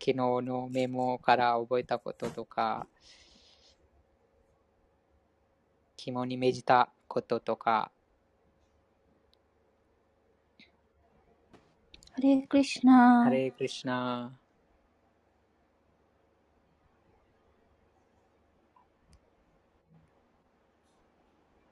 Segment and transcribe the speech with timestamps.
[0.00, 2.86] 昨日のメモから覚えたこととか、
[5.96, 7.90] 肝に銘じたこととか、
[12.12, 14.32] ハレークリシュナハレークリシュナ。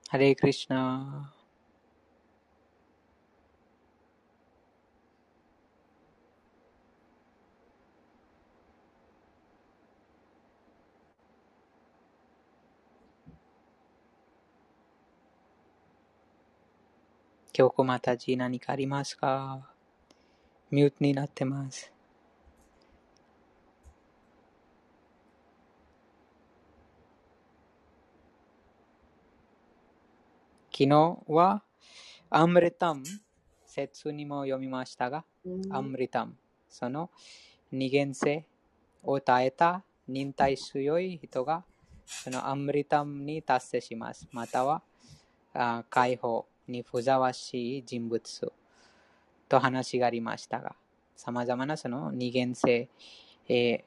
[0.08, 1.35] ハレークリシュナ。
[17.58, 19.66] 今日こまたじ何かありますか？
[20.70, 21.90] ミュートになってます。
[30.70, 31.62] 昨日は
[32.28, 33.02] アムリタム
[33.64, 35.24] 説にも読みましたが、
[35.70, 36.34] アムリタム
[36.68, 37.08] その
[37.72, 38.44] 二元性
[39.02, 41.64] を耐えた忍耐強い人が
[42.04, 44.28] そのアムリタムに達成します。
[44.30, 44.82] または
[45.54, 48.52] あ解放にふざわしい人物
[49.48, 50.74] と話がありましたが、
[51.14, 52.88] さまざまなその二元性、
[53.48, 53.84] え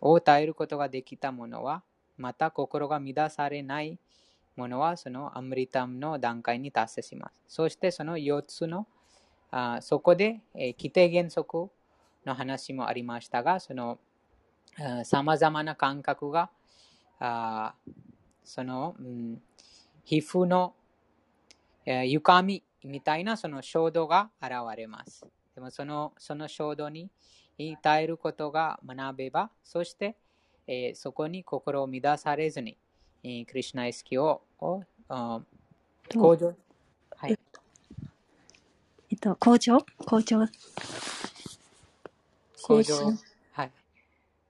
[0.00, 1.82] を耐えることができた者は、
[2.16, 3.98] また心が乱されない
[4.56, 7.32] 者は、そのアムリタムの段階に達成します。
[7.48, 8.86] そしてその4つの、
[9.50, 11.70] あそこで、え規定原則
[12.24, 13.98] の話もありましたが、その
[15.04, 16.50] さまざまな感覚が、
[17.18, 17.74] あ
[18.44, 19.42] その、うん
[20.08, 20.72] 皮膚の
[21.90, 25.26] えー歪みみたいなその衝動が現れます。
[25.54, 27.10] でもそのその衝動に
[27.80, 30.14] 耐えることが学べば、そして、
[30.66, 32.76] えーそこに心を乱されずに、
[33.24, 35.40] えークリシュナ意識ををあ
[36.10, 36.54] と向上、
[37.16, 37.38] はい、
[39.10, 40.46] えっと、工場工場
[42.66, 43.18] 向上精神、
[43.52, 43.72] はい、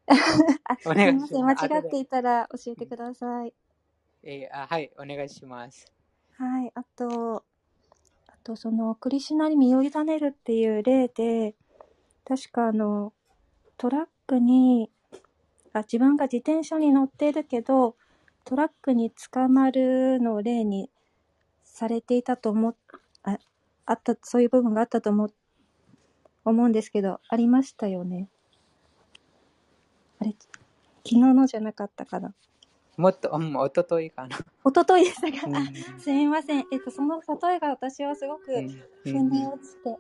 [0.87, 1.45] お願いみません。
[1.45, 1.65] 間します。
[1.67, 3.55] 後で、違っていたら教えてください。
[4.25, 5.98] えーあはい、お願いします。
[6.39, 6.71] はい。
[6.77, 7.43] あと、
[8.29, 11.57] あと、その、クリシュナに身を委ねるっていう例で、
[12.25, 13.13] 確かあの、
[13.77, 14.89] トラックに、
[15.73, 17.97] あ、自分が自転車に乗っているけど、
[18.45, 20.91] トラックに捕まるのを例に
[21.65, 22.77] されていたと思っ、
[23.25, 23.39] あ、
[23.87, 25.35] あった、そういう部分があったと思う、
[26.45, 28.29] 思うんですけど、ありましたよね。
[30.21, 30.37] あれ、
[31.05, 32.33] 昨日のじゃなかったかな。
[32.99, 34.37] もっと、うん、おとといかな。
[34.37, 34.43] 一
[34.75, 35.47] 昨日でしたか？
[35.47, 35.63] うんあ、
[35.99, 36.67] すみません。
[36.71, 38.69] えっと、その例えが私はすごく、うん
[39.05, 39.97] 腑うんに落ちて、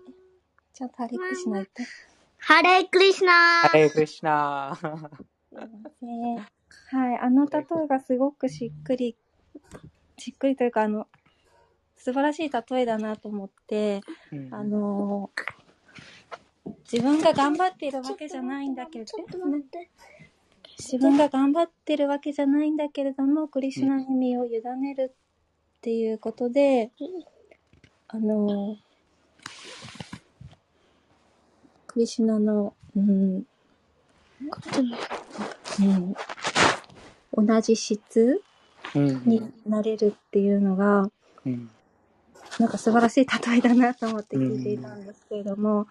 [0.75, 1.85] ちゃんとハレクリシナ言って。
[1.85, 1.91] す
[2.39, 4.79] ハレークリシュナハレークリシュナ。
[4.83, 4.85] い
[5.55, 6.37] ません。
[6.37, 9.17] はい、あの例えがすごくしっくり、
[10.17, 11.07] しっくりというか、あの、
[11.97, 14.01] 素晴らしい例えだなと思って、
[14.33, 15.31] うんあの
[16.93, 19.91] 自分が頑張っているわけじゃないんだけれど、ちょっと待って。
[20.79, 24.51] 自分が頑張ってるわけじゃないんだけれども、クリシュナに身を委
[24.81, 26.91] ねるっていうことで、
[28.07, 28.77] あの、
[31.87, 33.47] クリシュナの、うん、
[35.81, 36.15] うん、
[37.47, 38.43] 同じ質
[38.95, 39.23] うん。
[39.25, 41.11] になれるっていうのが、
[41.45, 41.71] うん。
[42.59, 45.87] なんか素晴らしい例えだなと思って聞いていたんですけれども、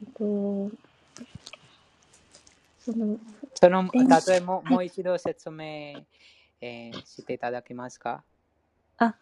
[0.00, 0.70] えっと、
[2.78, 3.18] その、
[3.60, 6.04] その電例えももう一度説明、
[6.60, 8.22] えーしていただけますか？
[8.98, 9.14] あ、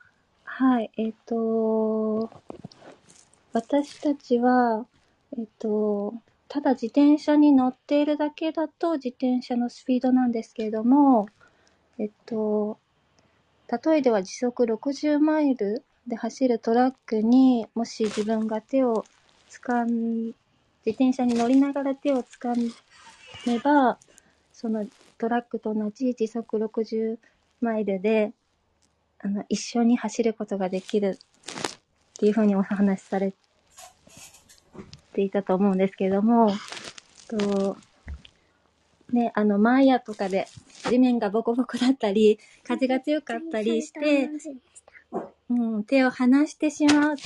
[0.45, 2.31] はい、えっ、と、
[3.53, 4.87] 私たちは、
[5.37, 6.15] えっ、と、
[6.49, 11.29] ただ自転車に乗っているだけだと自転車のスピードなんですけれども、
[11.99, 12.79] えっと、
[13.85, 19.05] 例えでは時速60マイルで走るトラックにもし自分が手を
[19.51, 22.55] 掴ん、自転車に乗りながら手を掴
[23.47, 23.99] めば、
[24.65, 24.87] その
[25.19, 27.19] トラックと同じ時速60
[27.61, 28.33] マイルで、
[29.19, 33.35] あの、一緒に走ることができるっていうふうにお話しされ
[35.13, 36.51] ていたと思うんですけども、
[37.29, 37.77] と
[39.13, 40.49] ね、あの、マーヤとかで
[40.89, 44.31] 地面がボコボコだったり、風が強かったりして、
[45.51, 47.23] うん、手を離してしまうと、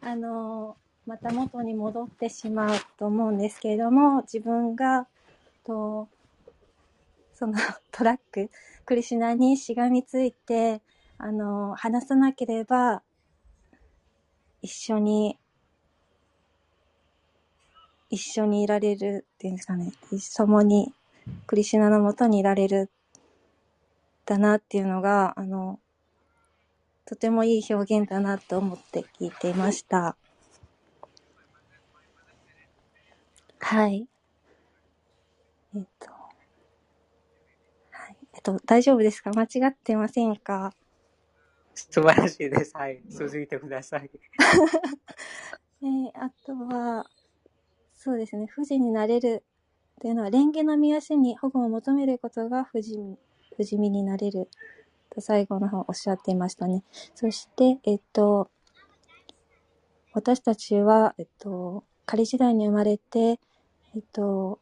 [0.00, 5.06] あの、また元に戻ってしまうと思うんですけれども、自分が、
[5.66, 6.08] と、
[7.34, 7.54] その
[7.90, 8.50] トラック、
[8.84, 10.80] クリシュナにしがみついて、
[11.18, 13.02] あの、離さなければ、
[14.62, 15.38] 一緒に、
[18.08, 19.92] 一緒にいられるっていうんですかね、
[20.36, 20.94] 共に、
[21.46, 22.90] クリシュナのもとにいられる、
[24.24, 25.80] だなっていうのが、あの、
[27.06, 30.16] とてもいい表現だなと思って聞いていました。
[33.58, 34.06] はい。
[35.74, 36.13] えっと、
[38.44, 39.30] と、大丈夫ですか？
[39.32, 40.72] 間違ってませんか？
[41.74, 42.76] 素晴らしいです。
[42.76, 43.02] はい。
[43.08, 44.10] 続いてください。
[45.82, 47.06] えーあとは、
[47.96, 49.42] そうですね、富士になれる
[50.00, 53.18] というのは、蓮華の見足に保護を求めることが富士見、
[53.50, 54.48] 富士見になれる
[55.10, 56.84] と最後の方おっしゃっていましたね。
[57.14, 58.50] そして、えっと、
[60.12, 63.40] 私たちは、えっと、仮時代に生まれて、
[63.94, 64.60] えっと、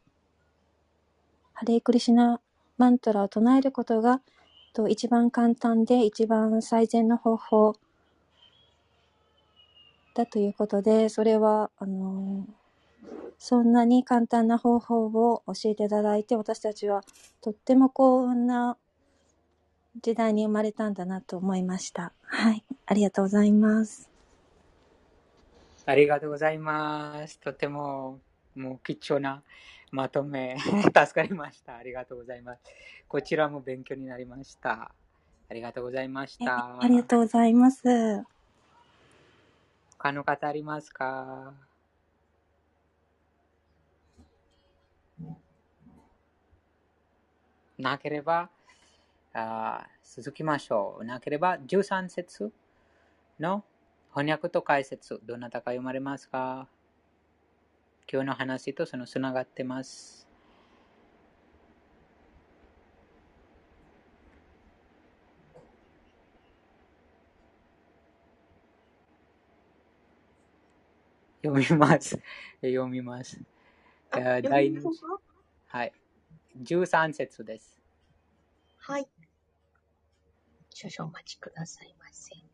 [1.53, 2.41] ハレイクリシュナ
[2.77, 4.21] マントラを唱えることが、
[4.73, 7.75] と、一番簡単で一番最善の方法
[10.15, 12.45] だということで、それは、あの、
[13.37, 17.03] そんなに簡単な方法を教えていただいて、私たちは
[17.41, 18.77] とっても幸運な
[20.01, 22.13] 時代に生まれたんだなと思いました。
[22.23, 22.63] はい。
[22.85, 24.09] ありがとうございます。
[25.85, 27.39] ありがとうございます。
[27.39, 28.19] とても、
[28.55, 29.43] もう貴重な
[29.93, 30.57] まとめ、
[30.89, 31.75] 助かりました。
[31.77, 32.63] ありがとうございます。
[33.07, 34.91] こちらも勉強になりました。
[35.47, 36.81] ありがとうございましえた。
[36.81, 38.23] ありがとうございます。
[39.99, 41.53] 他の方ありますか？
[47.77, 48.49] なければ、
[49.33, 51.05] あー続きましょう。
[51.05, 52.51] なければ、13節
[53.39, 53.63] の
[54.09, 56.67] 翻訳と解説、どなたか読まれますか？
[58.11, 60.27] 今日の話とそのつながってます。
[71.43, 72.19] 読みます。
[72.61, 73.39] 読みます。
[74.11, 74.69] 第
[75.67, 75.93] はい。
[76.61, 77.81] 13節です。
[78.77, 79.07] はい。
[80.69, 82.52] 少々お待ちくださいませ。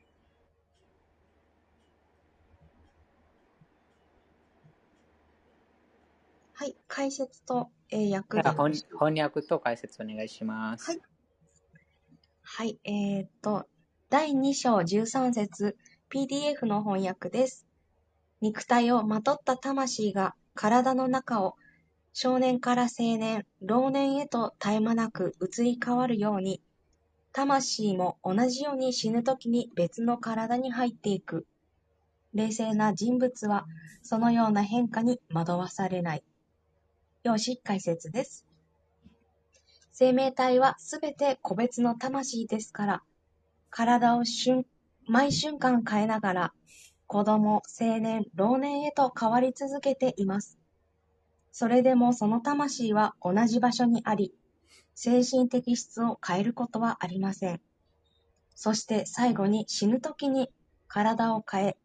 [6.59, 6.75] はい。
[6.89, 10.91] 解説と、えー訳でじゃあ翻翻訳と解説お願いします。
[10.91, 10.99] はい。
[12.41, 12.79] はい。
[12.83, 13.65] えーっと、
[14.09, 15.77] 第2章13節
[16.09, 17.65] PDF の翻訳です。
[18.41, 21.55] 肉体をまとった魂が体の中を
[22.11, 26.61] 少年から青年、老年へと絶え間なく移り変わるように、
[27.31, 31.47] 魂も同じように死ぬときに別の体に入っていく。
[32.33, 33.65] 冷静な人物は
[34.01, 36.23] そのような変化に惑わされない。
[37.23, 38.45] 用紙解説です。
[39.91, 43.03] 生命体はすべて個別の魂ですから、
[43.69, 44.65] 体を瞬
[45.05, 46.53] 毎瞬間変えながら、
[47.07, 50.57] 子供、青年、老年へと変わり続けています。
[51.51, 54.33] それでもその魂は同じ場所にあり、
[54.95, 57.61] 精神的質を変えることはありません。
[58.55, 60.49] そして最後に死ぬ時に
[60.87, 61.77] 体を変え、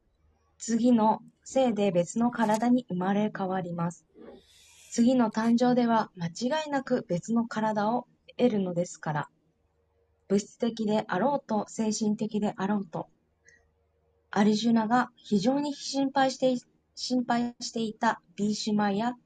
[0.59, 4.05] 次の生で別の体に生まれ変わります。
[4.97, 8.07] 次の誕生では間違いなく別の体を
[8.37, 9.29] 得るのですから、
[10.29, 13.09] 物質的であろうと精神的であろうと、
[14.31, 16.55] アリジュナが非常に心配して
[16.95, 19.17] 心配していたビーシュマや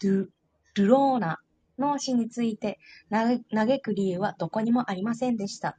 [0.00, 0.26] ドゥ
[0.74, 1.38] ルローナ
[1.78, 3.44] の死について嘆
[3.80, 5.78] く理由はどこにもありませんでした。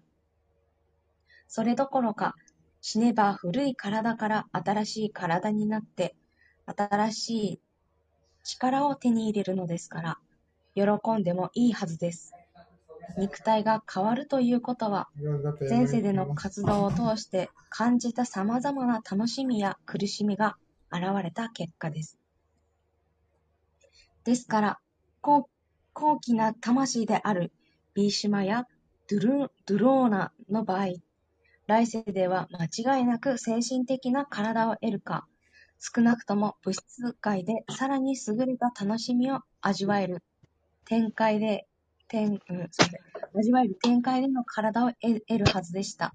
[1.49, 2.35] それどころか、
[2.79, 6.15] 死ねば古い体から新しい体になって、
[6.65, 7.59] 新しい
[8.43, 10.17] 力を手に入れるのですから、
[10.75, 12.33] 喜んでもいいはずです。
[13.17, 15.09] 肉体が変わるということは、
[15.69, 20.57] 前世での活動を通して感じた様々な楽しみや苦しみが
[20.91, 22.17] 現れた結果です。
[24.23, 24.79] ですから、
[25.21, 25.49] 高
[25.93, 27.51] 高貴な魂である
[27.93, 28.67] ビーシュマや
[29.09, 30.87] ドゥルドゥローナの場合、
[31.67, 35.27] 来世では間違いなく精神的な体を得るか、
[35.85, 40.23] 少なくとも物質界でさらに優れた楽しみを味わえる
[40.85, 41.67] 展開で、
[42.07, 42.99] 展、うん、すいません。
[43.37, 46.13] 味わえる展開での体を得得るはずでした。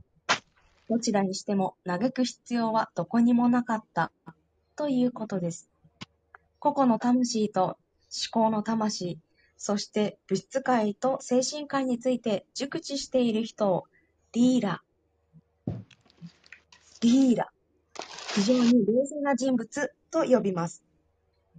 [0.89, 4.11] どちらにしても嘆く必要はどこにもなかった
[4.75, 5.69] ということです。
[6.61, 7.77] 個々の魂と思
[8.31, 9.19] 考の魂、
[9.59, 13.85] そして物質界と精神界について熟知している人を
[14.33, 14.83] リーラ、
[17.03, 17.51] リーラ、
[18.35, 20.85] 非常に冷静な人物と呼びます。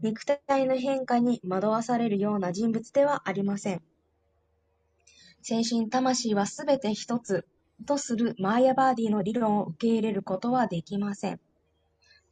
[0.02, 3.82] 肉体の変化に惑わされるような人物ではありません。
[5.42, 7.46] 精神魂はすべて一つ
[7.86, 11.40] とするマーヤバーディの理論を受け入れることはできません。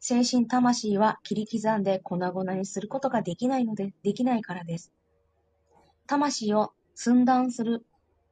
[0.00, 4.92] 精神魂は切り刻んで粉々にすることができないので、できないからです。
[6.06, 7.84] 魂を寸断する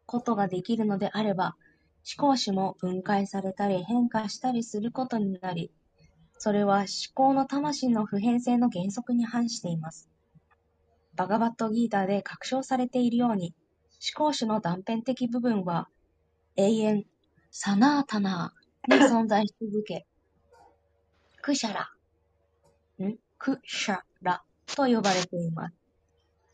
[0.07, 1.57] ことができるのであれば、
[2.19, 5.73] 思考主も分解されたり変化したりすることになり、
[6.39, 10.09] それは思考の魂の普遍性の原則に反しています。
[11.15, 13.55] バガバットギーターで確証されているように、
[14.17, 15.89] 思考主の断片的部分は
[16.57, 17.05] 永遠、
[17.51, 20.07] サナータナーに存在し続け、
[21.41, 21.91] クシャラ、
[23.07, 23.17] ん？
[23.39, 25.77] クシャラと呼ばれています。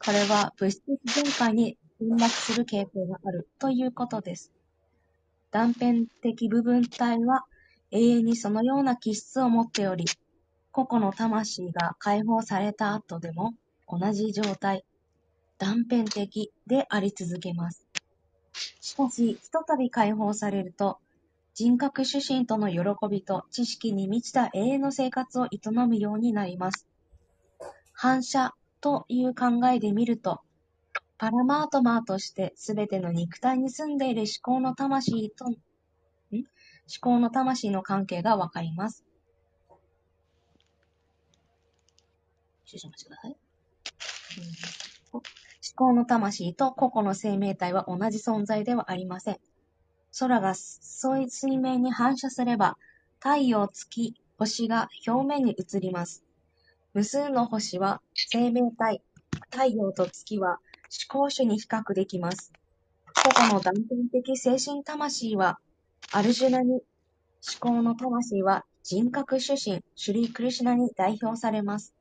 [0.04, 4.52] これは物質全体に分落する傾向があるということです。
[5.50, 7.44] 断片的部分体は
[7.92, 10.06] 永遠にそのような気質を持っており、
[10.70, 13.52] 個々の魂が解放された後でも
[13.86, 14.84] 同じ状態、
[15.58, 17.86] 断片的であり続けます。
[18.80, 20.98] しかし、ひとたび解放されると、
[21.54, 22.78] 人格主神との喜
[23.10, 26.86] びと知識に満ちた永遠の生活を営むようになります。
[27.92, 30.40] 反射という考えで見ると、
[31.18, 35.44] パラマートマーとしてすべての肉体に住んでいる思考の魂と、
[36.88, 39.04] 思考の魂の関係がわかります。
[42.64, 43.30] 少々お待ちください。
[43.30, 44.82] うん
[45.64, 49.38] 思考の魂と個々の生命体は同じ存在ではありません。
[50.18, 52.76] 空が水水面に反射すれば、
[53.20, 56.24] 太陽、月、星が表面に映ります。
[56.94, 59.02] 無数の星は生命体、
[59.50, 60.58] 太陽と月は
[61.08, 62.52] 思考主に比較できます。
[63.22, 65.60] 個々の断片的精神魂は、
[66.14, 66.82] アルジュナに、思
[67.58, 71.94] 考の魂は人格主神、シュリー・クリシュナに代表されます。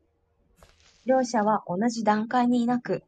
[1.05, 3.03] 両者は同じ段階にいなく、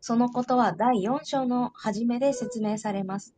[0.00, 3.34] そのことは第4章の初めで説明されます。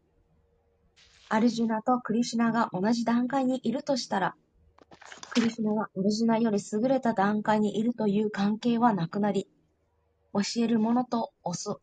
[1.29, 4.37] アルジュナとクリシュナが同じ段階にいるとしたら、
[5.31, 9.49] クリシュナはアルジュナより優れた段階にいるという関係はなくなり、
[10.33, 11.81] 教える者と教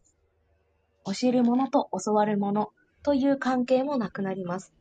[1.06, 2.70] 教える者と教わる者
[3.04, 4.72] という関係もなくなります。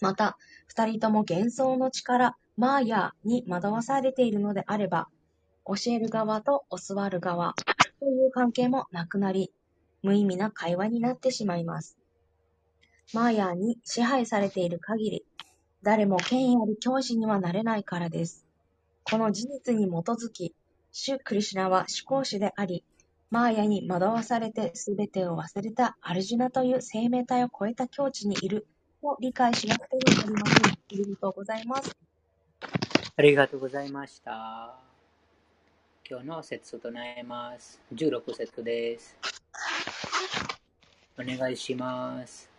[0.00, 0.36] また、
[0.66, 5.08] 二人とも幻想の力、マーヤーに惑わされているのであれば、
[5.66, 7.54] 教える側と教わる側
[8.00, 9.52] という関係もなくなり、
[10.02, 11.98] 無意味な会話になってしまいます。
[13.12, 15.24] マーヤーに支配されている限り、
[15.82, 18.44] 誰も権威ある教師にはなれないからです。
[19.04, 20.54] この事実に基づき、
[20.92, 22.84] シュ・クリシナは思考主であり、
[23.30, 28.66] マーヤに惑わされて全てを忘れたアルジュナという生命体を超えた境地にいる
[29.06, 30.72] と理解しなくてはなりません。
[30.72, 31.96] ありがとうございます。
[33.16, 34.74] ありがとうございました。
[36.08, 37.80] 今日の説を唱えます。
[37.94, 39.16] 16節です。
[41.16, 42.50] お願いします。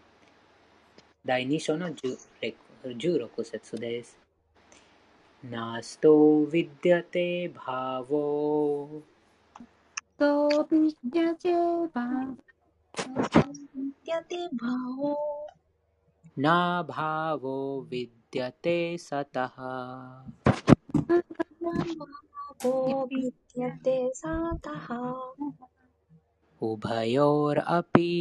[1.25, 2.17] 第2章の10
[2.85, 4.17] 16節です。
[5.43, 7.03] ナストヴィディア
[16.39, 16.55] ना
[16.89, 17.55] भावो
[17.91, 19.55] विद्यते सतः।
[26.61, 28.11] उभयोरपि।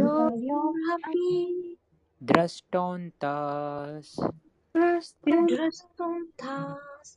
[0.00, 1.76] उभयोरपि।
[2.22, 4.14] द्रष्टोन्तास्
[5.48, 7.16] द्रष्टोन्तास्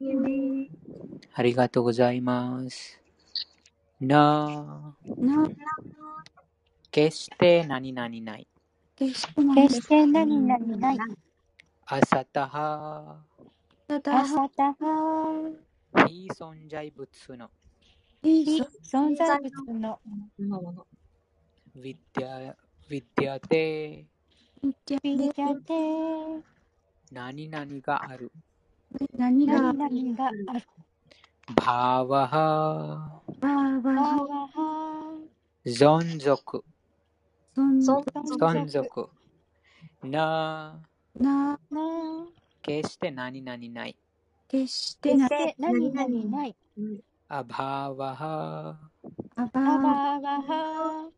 [0.00, 0.70] ビ
[1.34, 3.00] ありがとうございます。
[4.00, 5.46] な、な、
[6.90, 8.46] 決して何々ない。
[8.99, 10.97] 決して何々ない。
[11.85, 13.23] アサタハ、
[13.87, 15.51] ただ、朝たは、
[16.05, 17.49] 非存在物の。
[18.23, 19.99] い非存在物の。
[20.37, 20.87] のもの
[21.77, 22.55] ヴィディア、
[22.89, 24.05] ヴィディアテ、
[24.63, 26.43] いて、ビリジャテ、
[27.11, 28.31] 何々がある。
[29.17, 29.73] 何々
[30.13, 30.45] がある。
[31.55, 35.19] バーワハ、ばあわば、わは、
[35.65, 36.65] 存続、
[37.59, 39.09] そんそん存続。
[40.01, 40.81] な、
[41.19, 42.27] な、な、
[42.61, 43.97] 決して何々ない。
[44.47, 46.55] 決して何々ない。
[47.27, 48.79] アバーワハ、
[49.35, 51.11] ああば、ばわは、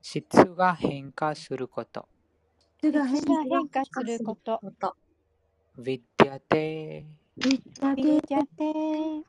[0.00, 2.08] 質が変化すること。
[2.80, 4.58] 質が変化すること。
[4.58, 4.96] こと
[5.78, 9.26] ヴィディアテ、いったビリて、ジャテ、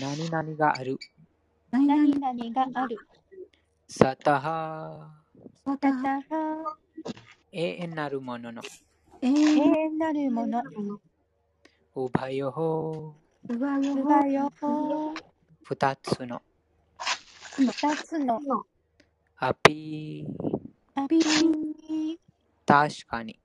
[0.00, 0.98] 何々がある。
[1.70, 2.96] 何々がある。
[3.88, 5.21] サタハ、さ
[5.64, 5.92] たた
[7.52, 8.62] 永遠なるものの。
[9.20, 10.60] え永ー、遠なるもの。
[11.94, 12.50] うわよ
[13.48, 15.14] うわよほ。
[15.62, 16.42] 二つの。
[17.56, 18.40] 二つの。
[18.40, 18.64] の
[19.36, 21.00] アピー。
[21.00, 22.18] アピー。
[22.66, 23.38] 確かに。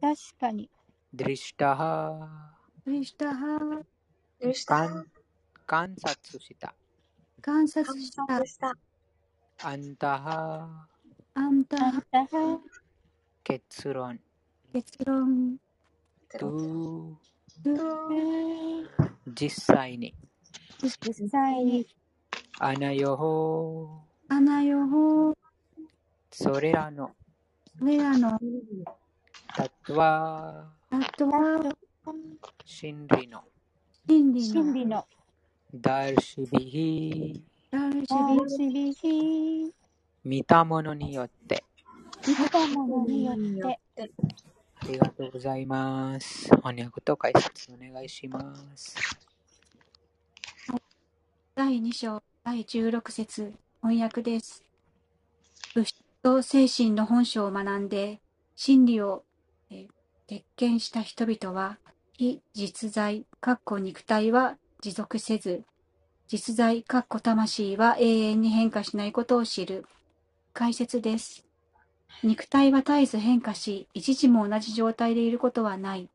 [0.00, 0.70] 確かに。
[1.12, 2.28] ドリシタハ
[2.86, 3.82] ドリシタハ
[4.40, 4.76] 許した。
[4.76, 5.06] 観
[5.66, 6.74] 観察した。
[7.40, 7.84] 観察
[8.26, 8.76] 観した
[9.62, 10.86] アンタハ
[11.34, 12.60] あんたあんたは。
[13.44, 14.18] 結論。
[14.72, 15.58] 結論。
[16.30, 17.18] トゥう？
[19.34, 20.14] 実際に。
[20.82, 21.86] 実際に。
[22.58, 24.00] アナヨホ
[24.30, 25.36] アナヨホ
[26.32, 27.10] それらの。
[27.78, 28.40] それらの。
[29.54, 31.76] タトワあとは。
[32.64, 33.42] 真理の。
[34.08, 34.54] 真理の。
[34.54, 35.06] 真理の。
[35.74, 37.49] ダルシビヒ
[40.24, 41.64] 見たものによって
[42.26, 43.36] 見たものによっ
[43.96, 44.12] てて
[44.82, 46.48] ありがとうございます。
[46.56, 48.96] 翻訳と解説お願いします。
[51.54, 54.64] 第2章第16節翻訳です。
[55.74, 58.20] 物質と精神の本性を学んで
[58.56, 59.22] 真理を、
[59.70, 59.88] えー
[60.30, 61.78] 鉄見した人々は
[62.12, 65.64] 非実在、かっこ肉体は持続せず、
[66.32, 69.84] 実在、かっこ魂は永遠に変化しないことを知る。
[70.52, 71.44] 解説です。
[72.22, 76.08] 肉体は絶えず変化し、一時も同じ状態でいることはない。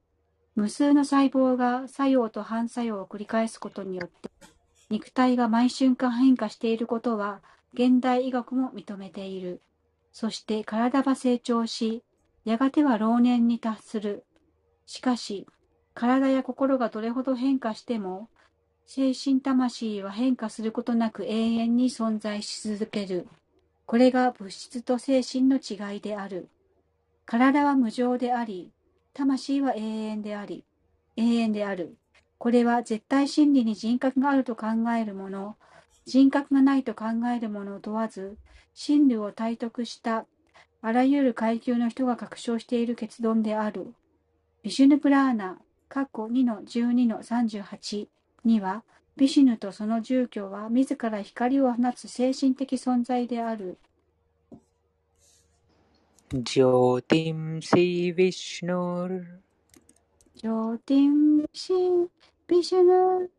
[0.56, 4.30] 無数の細胞が作用と反作用を繰り返すことによって、
[4.90, 7.42] 肉体が毎瞬間変化していることは
[7.74, 9.60] 現代医学も認めている。
[10.14, 12.04] そして体は成長し、
[12.46, 14.24] やがては老年に達する。
[14.86, 15.46] しかし、
[15.94, 18.30] 体や心がどれほど変化しても、
[18.88, 23.28] 精神魂は変化することなく永遠に存在し続ける。
[23.86, 26.50] これが物質と精神の違いである。
[27.26, 28.72] 体は無常であり、
[29.14, 30.64] 魂は永遠であり、
[31.18, 31.98] 永遠である。
[32.38, 35.56] これは絶対真理に人格があると考える者、
[36.06, 38.38] 人格がないと考える者を問わず、
[38.76, 40.26] 真理を体得した
[40.84, 43.96] あらゆる階級の人が確証している結論である。
[44.62, 45.58] ビシュヌプラーナ、
[45.90, 48.08] 過去2の12の38
[48.46, 48.84] には、
[49.18, 53.78] ビシュヌとその住居は自ら光を放つ精神的存在である。
[56.32, 59.42] ジョティムシヴィシュヌル
[60.36, 62.08] ジョティンシン
[62.48, 62.84] ビシュ
[63.22, 63.30] ヌ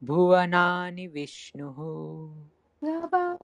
[0.00, 2.30] ブワナーニヴィシュヌフ
[2.80, 3.36] ラバ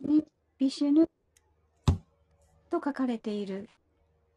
[0.00, 0.24] に
[0.58, 1.08] ビシュヌ
[2.70, 3.68] と書かれている。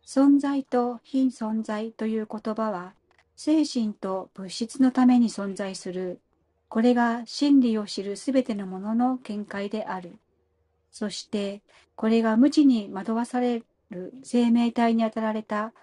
[0.06, 2.94] 存在と非存在という言葉は、
[3.36, 6.20] 精神と物質のために存在する。
[6.70, 10.18] これが真理を知るすべてのものの見解である。
[10.92, 11.62] そして、
[11.96, 15.74] これが無知に惑わされる生命体に与えられた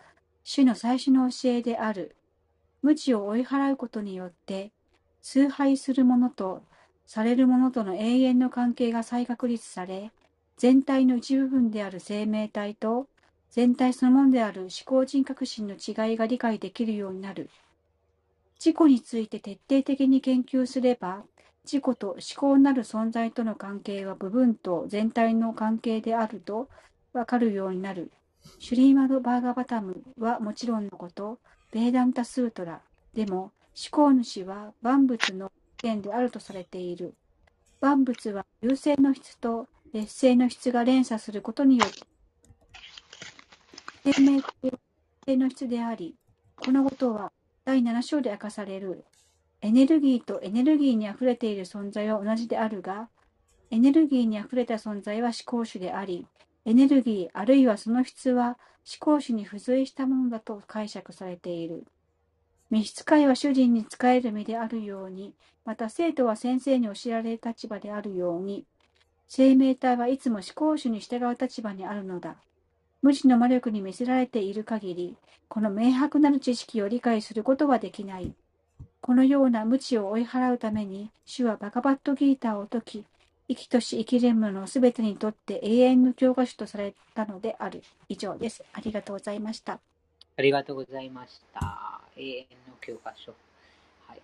[0.43, 2.17] 主の最初の教えである。
[2.83, 4.73] 無知を追い払うことによって、
[5.21, 6.63] 崇拝するものと
[7.07, 10.13] されるものとの永遠の関係が再確立され、
[10.57, 13.07] 全体の一部分である生命体と
[13.51, 17.51] 全体そのものである思考人格心の違いが理解できるようになる。
[18.65, 21.25] 自己について徹底的に研究すれば、
[21.65, 26.69] 自己と思考なる存在との関係は部分と全体の関係であると
[27.13, 28.11] わかるようになる。
[28.59, 31.39] シュリーマド・バーガバタムはもちろんのこと、
[31.73, 32.81] ベーダンタ・スートラ
[33.15, 35.51] でも思考主は万物の
[35.83, 37.15] 源であるとされている。
[37.81, 42.10] 万物は優勢の質と劣勢の質が連鎖することによって
[44.03, 44.43] 生命
[45.27, 46.15] 性の質であり、
[46.57, 47.33] このことは
[47.67, 49.05] 第7章で明かされる。
[49.61, 53.11] エネルギーとエネルギーに溢れている存在は同じであるが、
[53.71, 56.27] エネルギーに溢れた存在は思考主であり、
[56.65, 58.57] エネルギーあるいはその質は
[58.91, 61.85] 思考主に付随したものだと解釈されている。
[62.71, 65.35] 召使いは主人に仕える身であるように、
[65.67, 68.65] また生徒は先生に教えられる立場であるように、
[69.29, 72.37] 生命体はいつも思考主に従う立場にあるのだ。
[73.03, 75.17] 無知の魔力に召せられている限り、
[75.49, 78.33] この明白なる知識を理解することはできない。
[79.01, 83.05] このような無知を追い払うために、主はバカバットギーターを解き、
[83.49, 87.83] 生きとし生きれるものすべてにとって永遠の教科書とされたのである。
[88.09, 88.63] 以上です。
[88.75, 89.81] ありがとうございました。
[90.37, 92.01] ありがとうございました。
[92.17, 93.35] 永遠の教科書。
[94.07, 94.21] はい。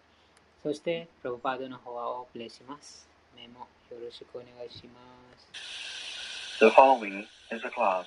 [0.62, 3.09] そして、プロパードの方はおプレイします。
[3.35, 5.01] メモよろしくお願いしま
[5.39, 6.61] す。
[6.61, 8.05] The following is a class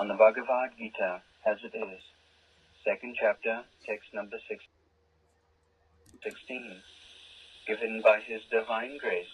[0.00, 2.02] on the Bhagavad Gita as it is,
[2.84, 4.64] second chapter, text number six,
[6.22, 6.82] 16,
[7.66, 9.30] given by His Divine Grace,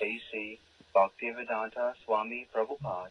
[0.00, 0.58] A.C.
[0.94, 3.10] Bhaktivedanta Swami Prabhupada,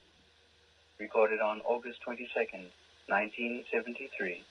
[0.99, 2.71] recorded on August 22nd,
[3.07, 4.43] 1973,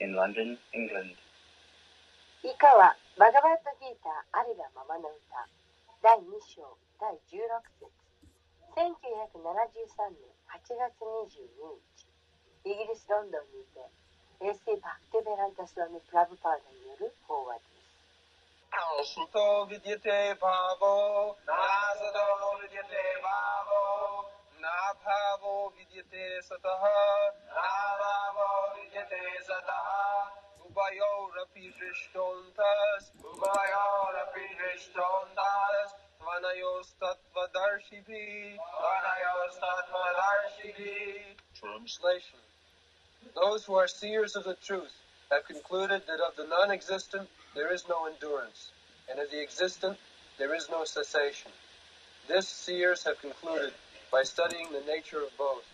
[0.00, 1.16] in London, England.
[2.44, 5.48] 以下はバガバットギーターありがままの歌
[6.04, 6.62] 第2章
[7.00, 7.42] 第16
[7.80, 7.90] 節
[8.76, 11.89] 1973年8月22日
[12.64, 13.78] イギリス・ロンドンにて
[14.40, 14.76] A.C.
[14.82, 17.76] バクテベランタスワミ・プラブパーダによる法話です
[19.06, 20.90] सुतो विद्यते भावो
[21.48, 22.24] नासतो
[22.60, 23.80] विद्यते भावो
[24.64, 26.82] नाभावो विद्यते सतः
[27.56, 29.86] नाभावो विद्यते सतः
[30.66, 38.30] उभयोरपि दृष्टोऽन्तस् उभयोरपि दृष्टोऽन्तस् त्वनयोस्तत्त्वदर्शिभिः
[38.80, 42.40] त्वनयोस्तत्त्वदर्शिभिः Translation
[43.34, 44.92] Those who are seers of the truth
[45.30, 48.70] have concluded that of the non-existent there is no endurance,
[49.10, 49.98] and of the existent
[50.38, 51.52] there is no cessation.
[52.28, 53.72] This seers have concluded
[54.10, 55.64] by studying the nature of both.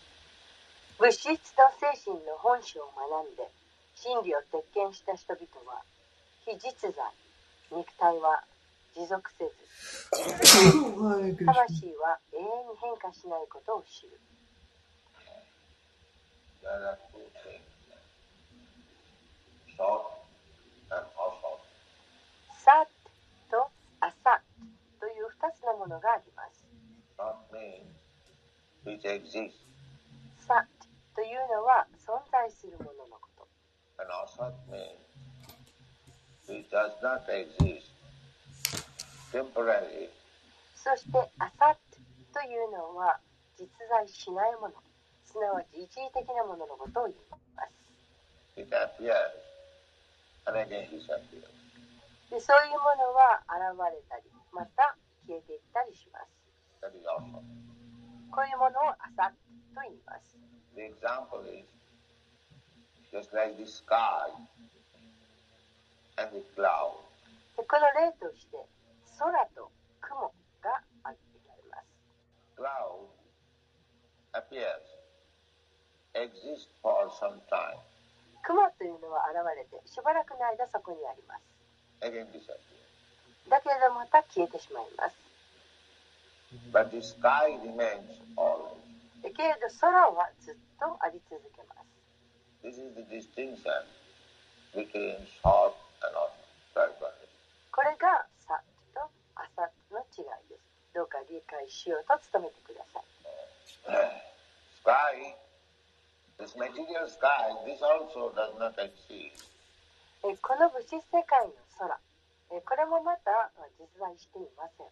[0.99, 3.49] 物質と精神の本性を学んで
[3.95, 5.81] 真理を鉄拳した人々は
[6.45, 6.93] 非実在
[7.71, 8.43] 肉体は
[8.95, 9.51] 持続せず
[10.11, 14.19] 魂は永遠に変化しないことを知る
[22.64, 22.86] サッ
[23.50, 26.66] とアサッという二つのものがあります。
[30.46, 30.64] サッ
[31.14, 33.48] というのは存在するもののこと。
[40.76, 41.76] そしてアサッ
[42.32, 43.20] というのは
[43.58, 44.87] 実在しないもの。
[45.28, 47.44] すなわち一時的なもののことを言います。
[48.56, 48.64] で
[52.40, 54.96] そういうものは現れたり、また
[55.28, 56.28] 消えていったりします。
[56.80, 56.88] こ
[58.40, 59.32] ういうものをアサッ
[59.76, 60.38] と言います。
[67.56, 68.56] この例として、
[69.18, 71.84] 空と雲が挙げられます。
[72.56, 73.08] Cloud
[74.32, 74.97] appears
[78.42, 81.42] クマというのは現れてしばらくの間そこにあります。
[83.48, 85.16] だけどまた消えてしまいます。
[89.30, 91.86] けれど空はずっとあり続けます。
[97.70, 98.58] これがサッ
[98.94, 99.00] と
[99.36, 100.62] あさっッの違いです。
[100.94, 103.04] どうか理解しようと努めてください。
[110.38, 111.98] この物質世界の空、
[112.62, 114.86] これもまた実在していません。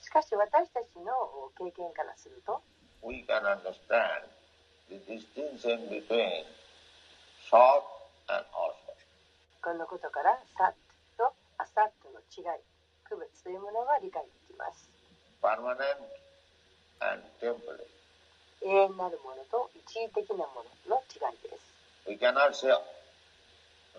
[0.00, 2.62] しかし私たちの経験からすると、
[9.62, 10.72] このことから、サッ
[11.18, 12.62] とアサッとの違い、
[13.02, 14.88] 区別というものが理解できます。
[17.00, 17.86] And temporary.
[18.62, 21.74] 永遠なるものと一時的なものの違いです。
[22.08, 22.72] We cannot say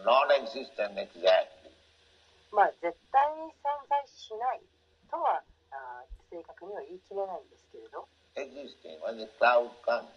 [0.04, 1.70] non-existent exactly.
[2.52, 4.62] まあ絶対に存在しない
[5.12, 10.10] とはあ正確には言い切れないんですけれど、Existing when the cloud comes,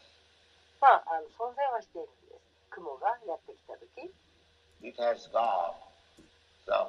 [0.80, 2.42] まあ、あの存在はしているんです。
[2.70, 4.10] 雲がやってきたとき、
[4.86, 5.74] it has got
[6.66, 6.88] some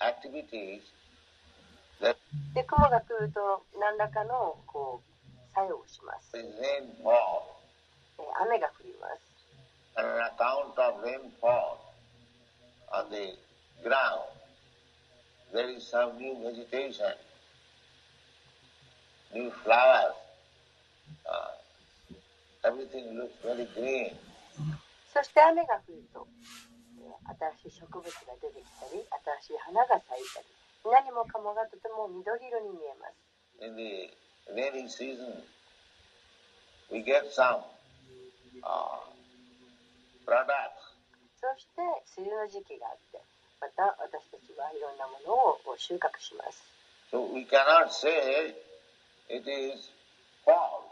[0.00, 0.82] activities
[2.00, 6.36] で、雲が来ると何らかのこう作用をします。
[8.98, 9.22] ます。
[25.12, 26.26] そして雨が降ると
[27.62, 28.10] 新しい植物が
[28.42, 29.04] 出てきたり
[29.42, 30.63] 新しい花が咲いたり。
[30.84, 33.16] 何もかもがとても緑色に見えます。
[33.64, 34.10] In the
[34.52, 35.42] rainy season,
[36.90, 37.64] we get some
[38.62, 39.00] uh,
[40.26, 40.92] products.
[41.40, 41.80] そして
[42.20, 43.20] 梅雨の時期があって、
[43.60, 45.32] また私たちはいろんなもの
[45.72, 46.60] を収穫します。
[47.12, 48.54] So we cannot say
[49.28, 49.88] it is
[50.44, 50.84] false.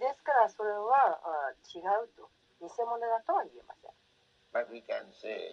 [0.00, 2.28] ですからそれはあ違うと、
[2.60, 3.92] 偽物だとは言えません。
[4.52, 5.52] But we can say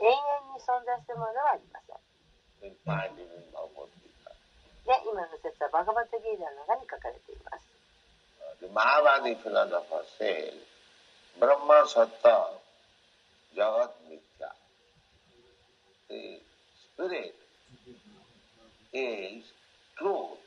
[0.00, 0.14] 永遠
[0.54, 1.98] に存在するものはありません。
[4.88, 7.68] で、今の説はバガバットギーダの中に書かれています。
[8.40, 10.54] Uh, The Mahavadi philosopher says,
[11.38, 12.56] Brahma Satta
[13.54, 14.50] Jagat Mithya.
[16.08, 16.40] The
[16.94, 17.34] spirit
[18.94, 19.44] is
[19.98, 20.38] truth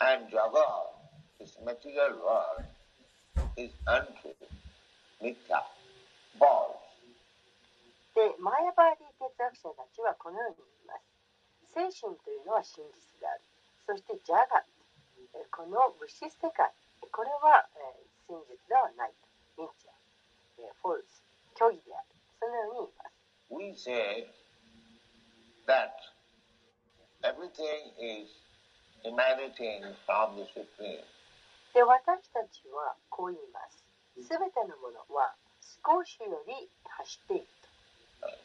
[0.00, 0.86] and Jagat,
[1.40, 2.62] this material world,
[3.56, 4.34] is untrue,
[5.20, 5.62] Mithya,
[6.38, 6.87] false.
[8.18, 11.06] で、マヤバーディ哲学者たちはこのように言います。
[11.70, 13.46] 精神というのは真実である。
[13.86, 14.66] そしてジャガ
[15.38, 16.66] えこの物質世界、
[17.14, 19.14] これは、えー真実ではない。
[19.56, 19.94] ミッチャ、
[20.58, 21.22] えーフォルス、
[21.54, 22.06] 虚偽である。
[22.42, 22.90] そのよ
[23.48, 23.86] うに言います。
[23.86, 24.26] We say
[25.70, 25.94] that
[27.22, 28.28] everything is
[29.06, 31.06] emanating from the Supreme.
[31.72, 33.86] で、私たちはこう言います。
[34.26, 35.36] すべてのものは
[35.86, 37.57] 少しより走っていると。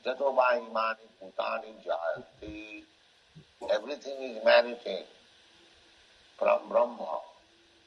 [0.04, 2.84] Jato Bahimani Bhutani Jayati.
[3.72, 5.06] Everything is emanating
[6.38, 7.20] from Brahma,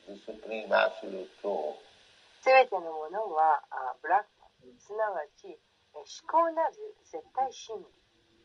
[0.08, 1.76] the Supreme Absolute Truth.
[2.42, 5.58] すべてのものはあブラックすなわちえ
[5.94, 7.84] 思考なる絶対真理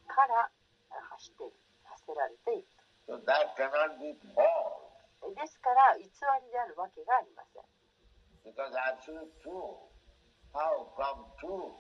[0.10, 0.49] から
[0.89, 1.54] あ発している
[1.86, 2.67] 発せられている
[3.06, 4.89] So that cannot be false
[5.21, 6.10] とですから偽り
[6.49, 7.63] であるわけがありません
[8.41, 9.86] because Absolute Truth.
[10.51, 11.77] How from truth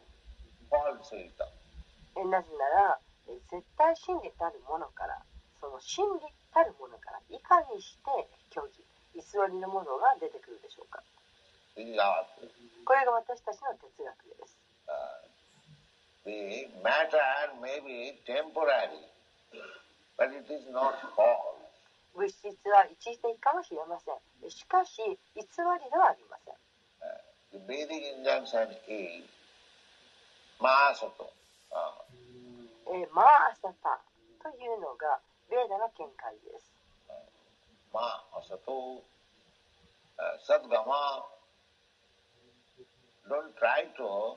[0.71, 5.19] なぜならえ絶対真理たるものから
[5.59, 8.83] その真理たるものからいかにして虚偽
[9.15, 11.03] 偽りのものが出てくるでしょうか.
[11.75, 14.57] これが私たちの哲学です。
[14.87, 15.27] Uh,
[16.25, 17.19] the matter
[17.61, 19.07] may be temporary,
[20.17, 21.59] but it is not false.
[22.15, 24.49] 物質は一時的かもしれません。
[24.51, 24.97] しかし
[25.35, 26.55] 偽りではありません。
[27.67, 29.23] The injunction is
[30.61, 31.25] Mahasato.
[31.73, 31.91] Uh,
[32.93, 33.25] えーマー
[33.61, 33.97] サタ
[34.43, 35.19] というのが
[35.49, 36.69] ベーダの見解です。
[37.93, 39.01] Mahasato.
[40.19, 41.25] Uh, Sadgama.
[43.29, 44.35] Don't try to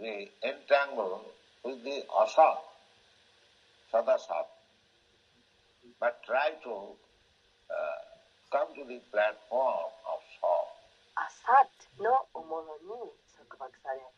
[0.00, 1.20] be entangled
[1.64, 2.58] with the asat,
[3.92, 4.46] sadasat,
[6.00, 6.70] but try to
[7.68, 7.98] uh,
[8.50, 10.66] come to the platform of sat.
[11.18, 11.50] アサ
[11.98, 12.10] ッの
[12.46, 14.17] ものに束縛され、えー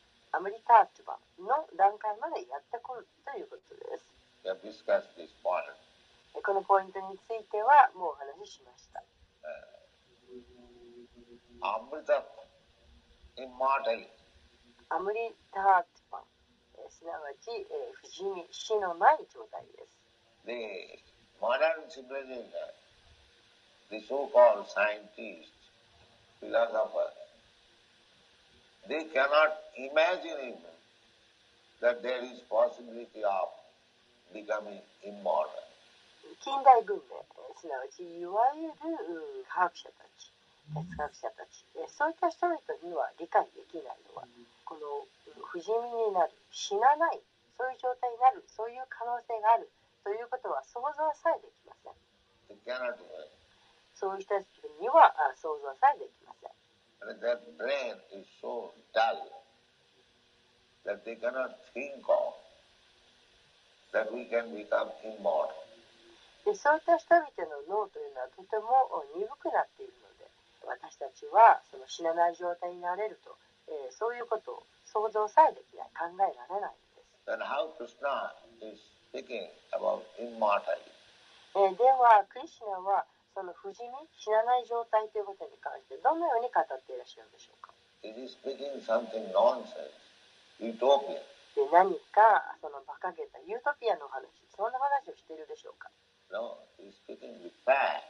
[0.31, 4.07] アムリタートゥバの段階までやってくるということです。
[6.41, 9.03] このポイントについてはもうお話ししました。
[14.89, 16.23] アムリタートゥバ
[16.79, 19.99] えーすなわち、えー不死身、死のない状態です。
[20.47, 20.97] The
[21.39, 22.47] modern civilization,
[23.91, 25.51] the so-called scientists,
[26.39, 27.13] philosophers,
[28.87, 30.73] they cannot imagine even
[31.81, 33.49] that there is possibility of
[34.33, 35.63] becoming immortal.
[36.41, 40.31] 近代文明、えーすなわちいわゆるうん科学者たち、
[40.73, 44.25] 哲学者たち、えーそういった人々には理解できないのは、
[44.65, 45.73] このうん不死身
[46.09, 47.19] になる、死なない、
[47.57, 49.69] そういう状態になる、そういう可能性がある
[50.03, 51.93] ということは想像さえできません。
[53.93, 54.47] そういう人たち
[54.81, 56.20] にはあ想像さえでき
[57.01, 57.17] ません。
[57.17, 59.41] And their brain is so dull
[60.85, 62.33] that they cannot think of
[63.93, 65.61] that we can become immortal.
[66.45, 67.29] でそういった人々
[67.69, 70.25] の脳というのはとても鈍くなっているので
[70.65, 73.37] 私たちはその死なない状態になれると、
[73.69, 78.33] えーそういうことを想像さえできない考えられないんです、Then how Krishna
[78.65, 78.81] is
[79.13, 80.89] speaking about immortality?
[81.53, 87.71] えーではクリシュナはその不死身死なない状態ということに関してどのように語っていらっしゃるんでしょうか
[88.03, 89.93] it is speaking something nonsense,
[90.59, 91.21] utopia.
[91.55, 94.23] で何かその馬鹿げたユートピアの話
[94.55, 95.91] そんな話をしているでしょうか
[96.31, 98.07] No, he is speaking the fact.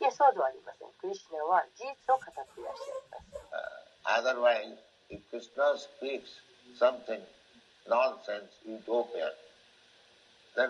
[0.00, 4.74] いやそうではありませんクリシュナは事実を語っていらっしゃいます Uh, otherwise,
[5.08, 6.42] if Krishna speaks
[6.76, 7.22] something
[7.88, 9.30] nonsense, utopia,
[10.56, 10.68] then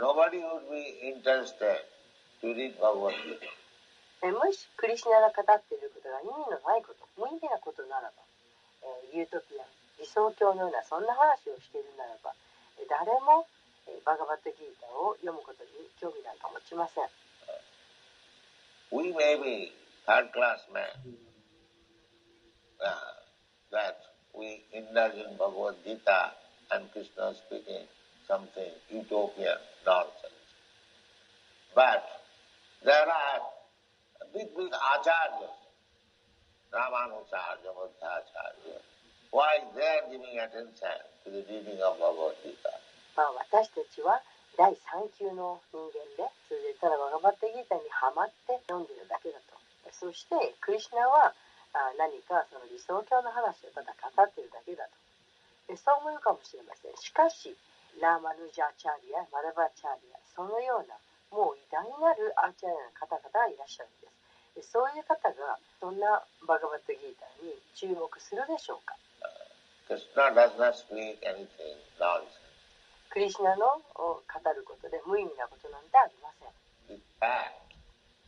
[0.00, 1.84] nobody would be interested
[2.42, 3.46] to read Bhagavad Gita.
[4.22, 8.22] えもしクリシュナが語っていることが意味のないこと無意味なことならば、
[8.86, 9.66] えーユートピア
[9.98, 12.30] 理想郷のようなそんな話をしているならば
[12.78, 13.46] えー誰も、
[13.90, 17.10] えーバガバットギータを読むことに興味なんか持ちません
[18.94, 19.72] We may be
[20.06, 20.84] third class men,
[22.78, 23.16] uh,
[23.72, 23.96] that
[24.36, 26.32] we indulge in Bhagavad Gita
[26.70, 27.88] and Krishna speaking
[28.28, 30.44] something utopian nonsense.
[31.74, 32.04] But
[32.84, 33.40] there are
[34.34, 35.54] big, big acharyas,
[36.72, 38.78] Ramanujarya, Madhacharya.
[39.30, 42.74] Why they are giving attention to the reading of Bhagavad Gita?
[43.16, 44.24] まあ、私たちは
[44.56, 49.56] 第3級の人間でそれでただバガバットギータにハマって読んでるだけだと
[49.92, 51.36] そしてクリシュナは
[51.76, 54.96] あ何かその理想郷の話をただ語ってるだけだと
[55.68, 57.52] でそう思うかもしれませんしかし
[58.00, 60.96] ラーマヌジャーチャーリアマラバチャーリアそのような
[61.32, 64.76] もう偉大なるアーアの方々がいらっしゃるんです。
[64.76, 68.94] そういう方がどんなバガバットギーターに注目するでしょうか、
[73.08, 76.52] クリシナのを語ることで無意味なことなんてありません。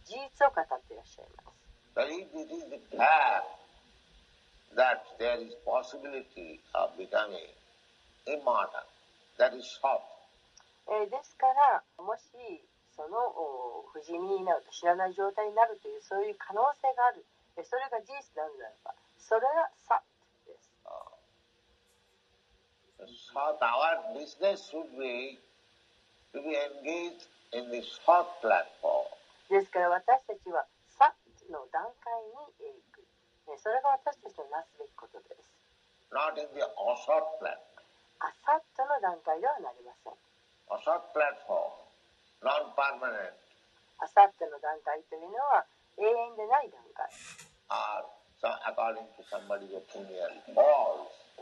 [0.05, 2.01] 事実を語っていらっしゃいます。
[10.91, 12.61] えですから、もし
[12.95, 17.27] そのお不死身になると知らない状態になるというそういう可能性がある。
[17.57, 20.71] えーそれが事実なのならばそれがサッです。
[23.35, 25.39] Sought, our business should be
[26.33, 29.07] to be engaged in the sought platform.
[29.51, 30.67] ですから私たちは
[30.99, 33.05] サッの段階にえー行く。
[33.49, 35.51] えーそれが私たちのなすべきことです。
[36.11, 37.59] Not in the platform.
[38.21, 40.15] アサットの段階ではなりません。
[40.73, 41.84] Assault platform,
[43.99, 45.65] あさっての段階というのは
[45.97, 47.09] 永遠でない段階。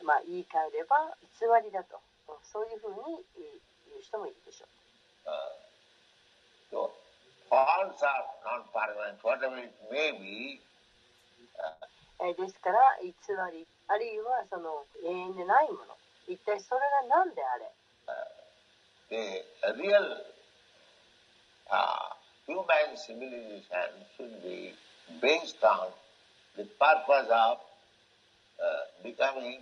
[0.07, 1.99] まあ言い換えれば偽りだと。
[2.47, 3.43] そういうふうに言
[3.99, 4.69] う人もいるでしょう。
[12.39, 13.11] ですから偽
[13.51, 15.97] りあるいはその永遠でないもの。
[16.29, 17.67] 一体それが何であれ、
[19.11, 19.43] uh,
[21.71, 22.11] uh,
[22.47, 23.63] human civilization
[24.17, 24.75] should be
[25.21, 25.89] based on
[26.57, 27.59] the purpose of
[28.59, 29.61] uh, becoming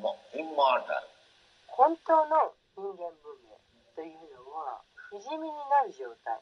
[0.00, 1.02] mo- immortal.
[1.68, 3.56] 本当の人間文明
[3.96, 6.38] というのは不死身になる状態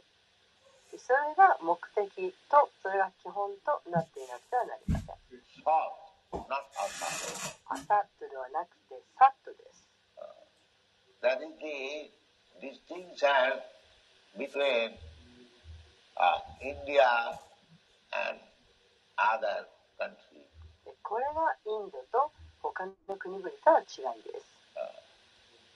[0.98, 5.14] それが目的とそれが基本となっていなくてはなりません.
[7.70, 9.86] アサットではなくてサットです
[11.22, 12.10] That is the
[12.60, 13.60] distinction
[14.36, 14.90] between
[16.16, 17.38] uh, India
[18.12, 18.38] and
[19.18, 19.66] other
[19.98, 20.46] countries.
[20.84, 22.30] でこれがインドと
[22.62, 24.46] 他の国々との違いです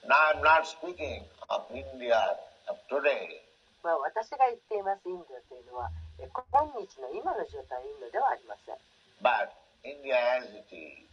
[0.05, 2.37] Now I'm not speaking of India
[2.69, 3.41] of today,
[3.83, 5.89] まあ、私が言っていますインドというのは
[6.19, 8.75] え今日の今の状態のインドではありません
[9.21, 9.49] but
[9.83, 11.05] India as it is.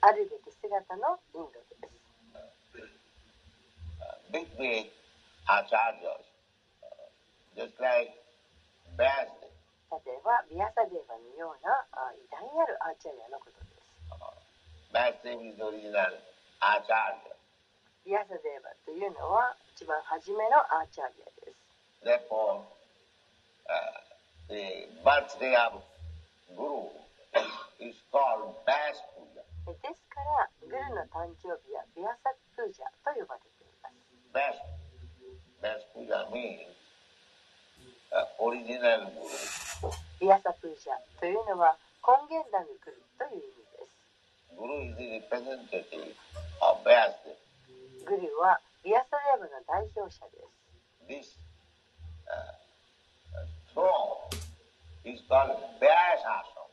[0.00, 2.00] あるべき姿のインドです
[3.98, 4.99] uh, big, big
[5.50, 6.22] asados.
[7.56, 7.74] Just
[9.90, 11.74] 例えば、ビアサデーバのような
[12.14, 13.82] 偉大なるアーチャリアのことです。
[18.06, 21.58] ビアサデーバというのは一番初めのアーチャリアです。
[22.06, 22.62] Therefore,、
[23.66, 23.98] uh,
[24.48, 24.86] the
[28.94, 34.89] ーですから、グルの誕生日はビアサプージャと呼ばれています。
[35.62, 36.60] Vyas Puja means
[38.12, 39.92] uh, original Guru.
[40.20, 43.96] ビアサプージャというのは根源なるグルという意味です
[44.56, 46.12] Guru is the representative
[46.60, 47.36] of Vyasdev.
[48.04, 50.56] グルはビアサデーバの代表者です
[51.08, 51.36] This
[52.28, 52.56] uh,
[53.36, 54.28] uh, throne
[55.04, 56.68] is called Vyas Ashram.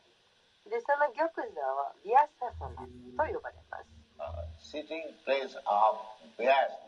[0.68, 3.88] でその玉座はビアサ様と呼ばれます
[4.20, 5.96] uh, sitting place of
[6.36, 6.87] Vyasdev.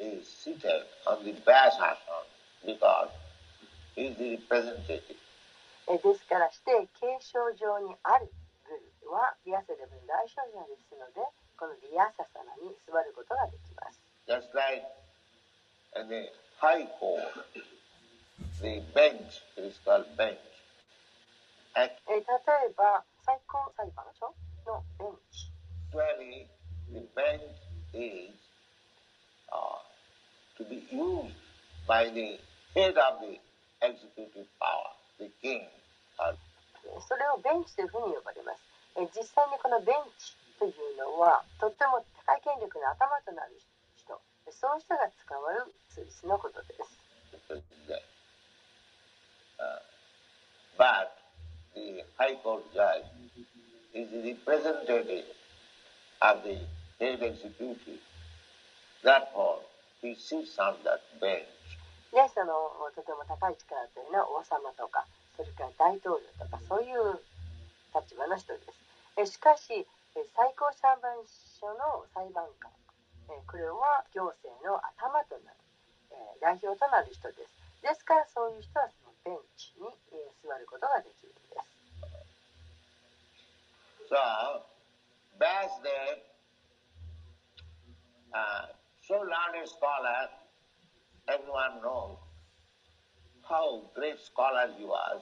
[0.00, 2.24] is seated on the Vyasasana
[2.64, 3.10] because
[3.94, 5.16] he is the representative.
[5.88, 6.70] えですからして
[7.00, 8.30] 継承上にある
[8.64, 11.26] グルはビアセレブの代表者ですので
[11.58, 13.98] このビアササナに座ることができます
[14.28, 14.86] Just like
[15.98, 16.30] in the
[16.60, 17.26] high court,
[18.62, 20.38] the bench is called bench.
[21.74, 24.32] え例えば最高裁判所
[24.66, 25.50] のベンチ
[26.92, 27.42] the bench
[27.94, 28.34] is
[29.50, 29.89] uh,
[30.60, 31.32] to be used
[31.88, 32.36] by the
[32.76, 33.40] head of the
[33.80, 35.64] executive power, the king.
[37.08, 38.60] それをベンチというふうに呼ばれます。
[39.16, 43.56] 実際にこのベンチというのはとっても高い権力の頭となる
[43.96, 44.20] 人、
[44.52, 47.00] そうしたが使われる通知のことです。
[59.02, 59.64] Therefore,
[60.02, 61.00] he sits on that
[62.34, 67.20] そのとても高い力というのは王様とかそれから大統領とかそういう
[67.94, 68.72] 立場の人です。
[69.16, 69.86] えしかしえ
[70.34, 71.14] 最高裁判
[71.60, 72.70] 所の裁判官
[73.30, 75.56] えこれは行政の頭となる
[76.10, 77.82] え代表となる人です。
[77.82, 81.50] ですからそういう人はそのベンチにえ座ることができるんです。
[84.10, 84.16] So,
[88.32, 88.79] uh,
[89.10, 90.30] so learned scholar,
[91.26, 92.14] everyone knows
[93.42, 95.18] how great scholar he was.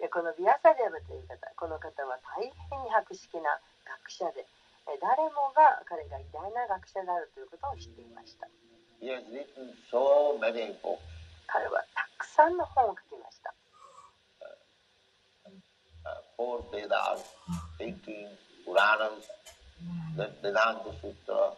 [0.00, 4.48] でこのビアサデブという方この方は大変に博識な学者で
[4.88, 8.48] え誰もが彼が偉大な学者であるということを知っていました
[8.98, 10.98] He has written so many books.
[11.46, 13.54] 彼はたくさんの本を書きました。
[16.08, 17.22] uh, four Vedas,
[17.78, 18.26] 18
[18.64, 19.28] Puranas,
[20.16, 21.54] then Vedanta Sutra, uh,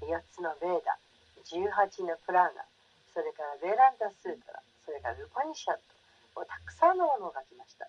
[0.00, 1.60] 4つのベーダー、
[1.92, 2.64] 18のプラーナ、
[3.12, 5.82] それからベランダスータラ、それからルパニシャット、
[6.40, 7.88] をたくさんのものを書きました。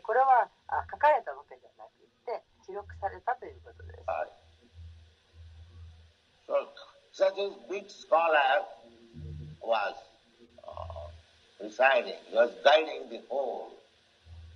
[0.00, 0.48] これは
[0.90, 4.04] 書かれたわけではなくて、記録されたということです。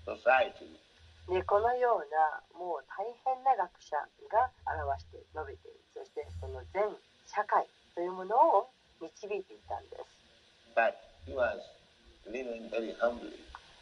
[0.06, 0.83] society.
[1.28, 3.96] でこのようなもう大変な学者
[4.28, 5.80] が表して述べている。
[5.94, 6.84] そしてその全
[7.26, 8.68] 社会というものを
[9.00, 9.96] 導いていたんで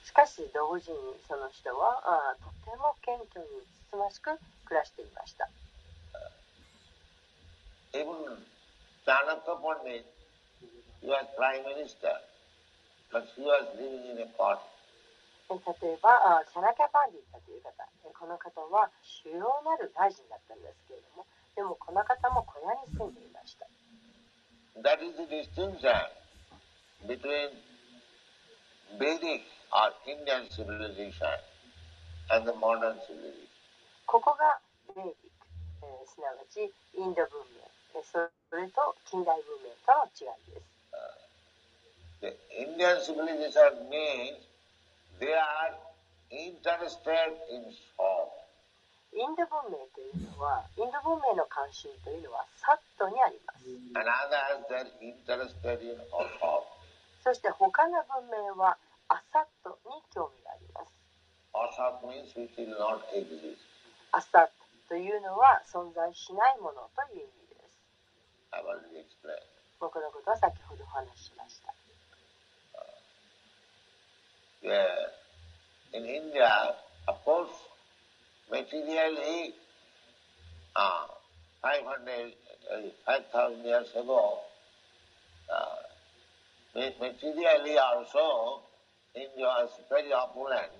[0.04, 5.48] す.しかし同時にその人はあとても謙虚につつましく暮らしていました。
[7.92, 8.06] Even
[15.60, 17.72] 例えばあシャナキャパンディッタという方
[18.04, 21.26] えこの方は主要なる大臣だったんですけれども
[21.56, 23.66] でもこの方も小屋に住んでいました
[24.80, 25.92] That is the distinction
[27.06, 27.52] between
[28.98, 29.42] Vedic
[29.72, 31.28] or Indian civilization
[32.30, 33.48] and the modern civilization.
[34.06, 34.60] ここが
[34.94, 35.46] ベーディック、
[35.82, 38.18] えーすなわちインド文明えそ
[38.56, 40.72] れと近代文明との違いです
[42.20, 44.51] The Indian civilization means
[45.22, 45.70] they are
[46.34, 48.26] interested in form.
[49.14, 53.60] インド文明というのは、インド文明の関心というのは、サットにあります。
[57.22, 60.90] そして他の文明は、アサットに興味があります。
[64.12, 64.52] アサット
[64.88, 67.78] というのは、存在しないものという意味です。
[69.78, 71.81] 僕のことは先ほどお話ししました。
[74.62, 74.86] Yeah.
[75.92, 76.74] In India,
[77.08, 77.50] of course,
[78.50, 79.54] materially,
[80.76, 81.06] uh,
[81.62, 82.32] 500,
[82.70, 84.38] uh, 5,000 years ago,
[85.50, 85.82] uh,
[86.74, 88.62] ma- materially also,
[89.14, 90.70] India was very opulent.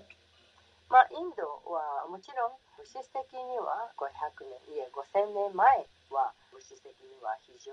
[0.89, 7.73] まあインドはもちろん物質的には500年いえ5000年前は物質的には非常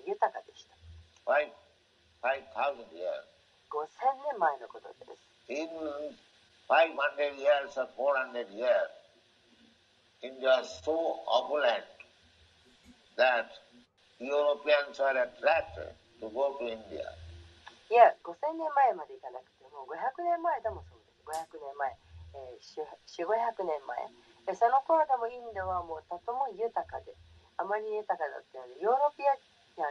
[0.00, 0.72] に豊かでした
[1.28, 1.52] Five,
[2.24, 3.28] 5,000 years.
[3.68, 5.70] 5000年前のことです In
[6.66, 8.90] 500 years or 400 years,
[10.18, 11.86] India is so opulent
[13.14, 13.46] that
[14.18, 17.06] Europeans are attracted to go to India.
[17.86, 21.22] いや、5000年前までいかなくても、500年前でもそうです。
[21.54, 21.94] 500年前、
[22.34, 23.78] えー、4、500年
[24.50, 24.58] 前。
[24.58, 27.14] その頃でもインドはもうとても豊かで、
[27.56, 29.38] あまり豊かだったので、ヨーロピア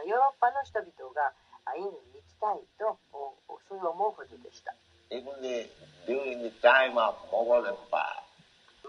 [0.04, 1.32] ヨーロッパの人々が
[1.76, 4.76] インドに行きたいと、そういう思うほどでした。
[5.10, 5.66] Even the,
[6.06, 8.22] during the time of Mughal Empire,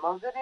[0.02, 0.34] モグル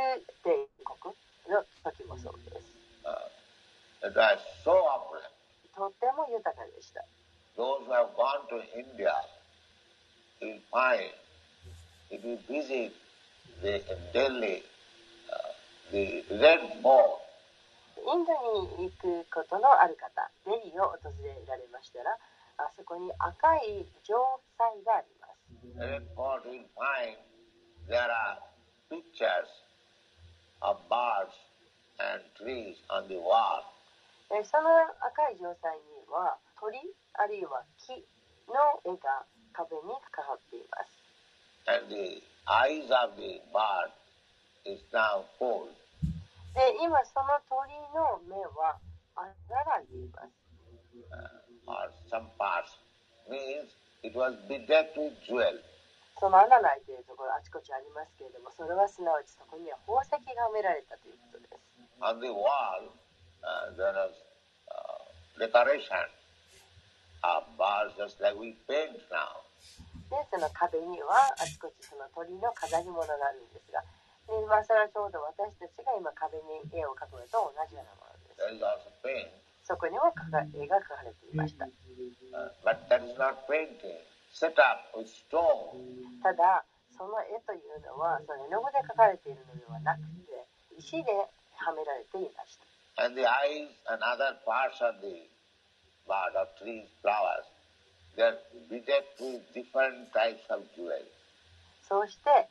[0.44, 1.14] 帝国
[1.50, 2.68] の時もそうです。
[3.04, 5.32] uh, it was so opulent.
[5.76, 7.04] とても豊かでした。
[7.58, 9.14] Those who have gone to India
[10.42, 11.12] will find
[12.12, 12.92] if you visit
[13.62, 13.82] the,
[14.14, 14.64] Delhi,
[15.32, 17.20] uh, the Red Fort,
[17.98, 18.32] インド
[18.84, 22.18] に行くことのある方、デリーを訪れられましたら、
[22.58, 24.18] あそこに赤い城
[24.58, 25.25] 塞があります。
[25.79, 27.16] Red Fort will find
[27.89, 28.39] there are
[28.91, 29.49] pictures
[30.62, 31.35] of birds
[31.99, 33.64] and trees on the wall.
[34.31, 34.71] えその
[35.03, 36.79] 赤い城塞には鳥
[37.14, 38.05] あるいは木
[38.47, 41.01] の絵が壁にかかっています。
[41.66, 43.91] and the eyes of the bird
[44.64, 45.68] is now full.
[46.55, 48.79] で、今その鳥の目は
[49.14, 50.41] 穴が開いています。
[51.11, 52.79] uh, or some parts
[53.29, 53.71] means
[54.06, 55.60] it was bedecked with jewels.
[56.16, 61.60] その穴の開いているところあちこちありますけれども、それはすなわちそこには宝石が埋められたということです。
[61.99, 62.93] On the wall,
[63.43, 64.16] uh, there was
[64.72, 66.08] uh, decoration
[67.26, 69.43] of birds just like we paint now.
[70.08, 73.84] で、その壁にはあちこちその鳥の飾り物があるんですが、
[74.30, 78.39] でまあ、それはちょうど私たちが今壁に絵を描くのと同じようなものです。
[78.39, 79.36] There is also paint,
[79.66, 80.13] そこには
[80.53, 81.66] 絵が描かれていました。
[86.22, 86.63] ただ、
[86.95, 90.45] その絵というのは、その絵の具で描かれているのではなくて、
[90.78, 91.11] 石で
[91.57, 92.66] はめられていました。
[101.88, 102.47] そして、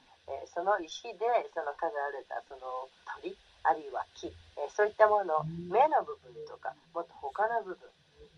[0.52, 1.18] その石で
[1.54, 2.88] その飾られたその
[3.22, 3.36] 鳥。
[3.64, 7.88] あるいは木、えーそういったもの目の部分とかもっと他の部分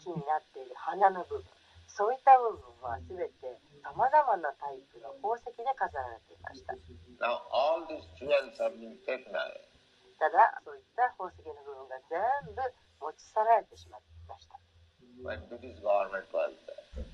[0.02, 1.44] 木になっている花の部分
[1.88, 6.74] そういった部分は全てさまざまなタイプの宝石で飾られていました
[7.20, 9.64] Now all these jewels have been taken away.
[10.20, 12.20] ただそういった宝石の部分が全
[12.54, 12.60] 部
[13.00, 14.56] 持ち去られてしまいました
[15.24, 17.04] when British government was there.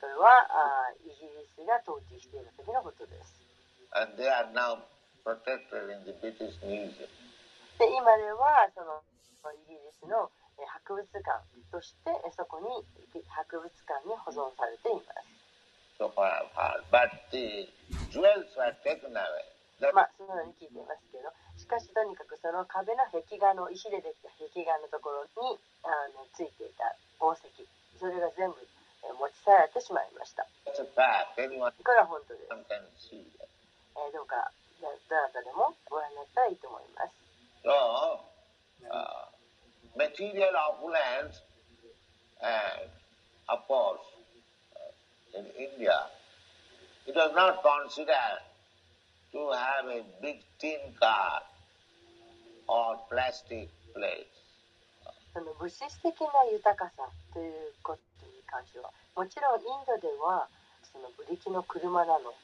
[0.00, 3.34] それはあーイギリスが統治している時のことです
[3.96, 4.84] And they are now
[5.24, 7.08] protected in the British Museum.
[7.78, 9.02] で今ではその
[9.54, 11.22] イギリスのえー博物館
[11.70, 12.66] としてえそこに
[13.30, 15.38] 博物館に保存されています
[15.98, 16.82] So far I've heard.
[16.94, 17.66] But the
[18.14, 19.42] jewels were taken away.
[19.82, 27.46] That まあそのように聞いていますけどしかしとにかくその壁の壁画の石でできた壁画のところにあのついていた宝石
[27.98, 28.58] それが全部
[29.06, 34.50] えー持ち去られてしまいましたこれは本当です.えーどうか
[34.82, 34.94] どな
[35.30, 37.17] たでもご覧になったらいいと思います
[37.64, 38.20] So,
[38.90, 39.04] uh,
[39.96, 41.42] material opulence
[42.42, 42.90] and
[43.48, 44.00] of course
[44.76, 45.98] uh, in India,
[47.06, 48.40] it was not considered
[49.32, 51.42] to have a big tin car
[52.68, 54.34] or plastic plates.
[55.34, 57.52] その物質的な豊かさという
[57.82, 60.48] ことに関してはもちろんインドでは
[60.90, 62.34] そのブリキの車なの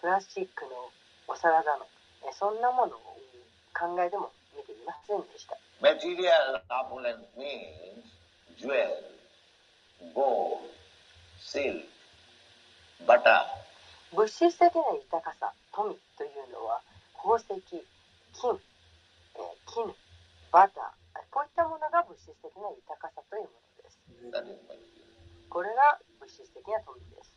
[0.00, 0.90] プラスチックの
[1.28, 1.86] お皿なの
[2.28, 3.16] えそんなものを
[3.72, 4.30] 考えでも
[4.82, 8.04] 見ていませんでした Material opulence means
[8.58, 9.02] jewels,
[10.14, 10.60] gold,
[11.40, 11.84] silk,
[13.06, 13.42] butter,
[14.14, 16.80] 物質的な豊かさ富というのは
[17.16, 18.58] 宝石金、えー
[19.66, 19.94] 絹
[20.52, 23.98] バターこういったものが物質的な豊かさというものです.
[25.48, 27.32] これが物質的な富です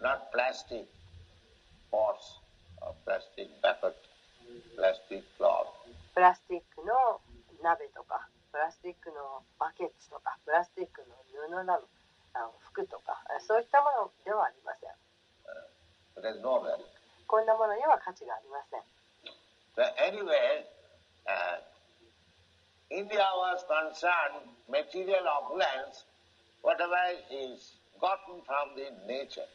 [0.00, 0.86] Not plastic
[1.92, 2.40] pots
[2.82, 3.94] or plastic bucket,
[4.74, 7.20] プラスティックの
[7.62, 11.82] 鍋とかプラスティックのバケツとかプラスティックの布なの
[12.70, 14.94] 服とかそういったものではありません、
[17.26, 18.82] こんなものには価値がありません。
[19.98, 20.62] Anyway,、
[22.90, 26.06] India was concerned material of lands
[26.62, 26.94] whatever
[27.30, 28.74] is gotten from
[29.06, 29.48] nature.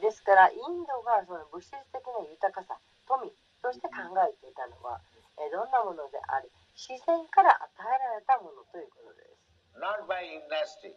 [0.00, 2.76] ですからインドがその物質的な豊かさ
[3.06, 3.30] 富
[3.66, 5.02] として考えていたのは、
[5.42, 6.46] えーどんなものであり
[6.78, 9.34] 自然から与えられたものということです。
[9.74, 10.94] Not by industry,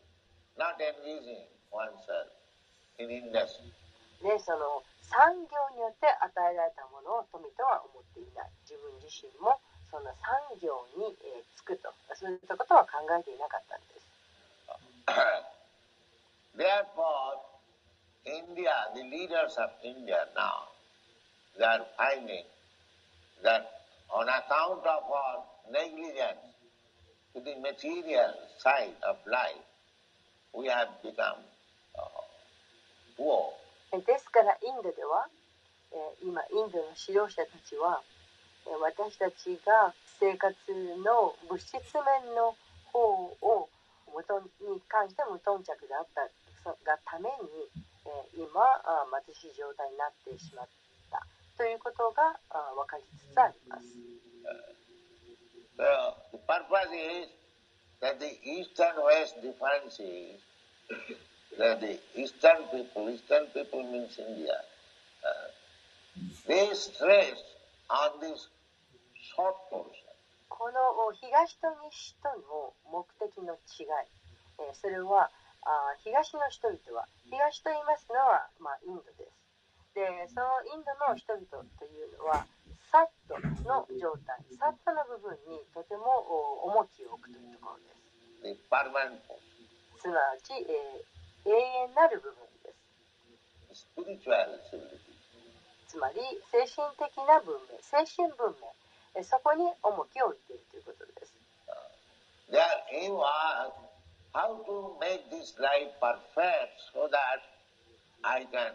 [0.54, 2.30] not engaging oneself
[3.02, 3.74] in industry.
[4.22, 8.54] でその産業によって与えられたものを富とは思っていない。
[8.70, 9.58] 自分自身も
[9.90, 11.90] その産業に、えーつくと。
[12.14, 14.06] そういったことは考えていなかったんです。
[16.54, 17.42] Therefore,
[18.26, 20.70] India, the leaders of India now,
[21.58, 22.46] they are finding
[23.44, 23.64] that
[24.14, 26.44] on account of our negligence
[27.34, 29.64] to the material side of life,
[30.54, 31.40] we have become
[31.96, 32.24] uh,
[33.18, 33.54] poor.
[33.92, 35.26] ですからインドでは、
[35.92, 38.02] えー今インドの指導者たちは
[38.68, 40.54] えー私たちが生活
[41.02, 42.54] の物質面の
[42.94, 43.00] 方
[43.42, 43.70] を
[44.14, 46.22] 無頓に関して無頓着であった
[46.86, 47.66] がために、
[48.06, 48.62] えー今
[49.26, 50.79] 貧しい状態になってしまった
[51.60, 53.84] ということが分かりつつあります。
[70.48, 73.88] この東と西との目的の違い、
[74.80, 75.30] それは
[76.04, 79.39] 東の人々は、東と言いますのは、まあ、インドです。
[80.00, 81.44] でそのインドの人々
[81.76, 82.48] というのは
[82.88, 83.36] サット
[83.68, 86.08] の状態サットの部分にとても
[86.64, 92.76] お重きを置くというところです.すなわち、えー永遠なる部分で
[93.76, 93.88] す.
[95.88, 96.20] つまり
[96.52, 98.72] 精神的な文明精神文明
[99.16, 101.34] えーそこに重きを置いているということです
[102.52, 103.72] Their aim was
[104.34, 107.44] how to make this life perfect so that
[108.24, 108.74] I can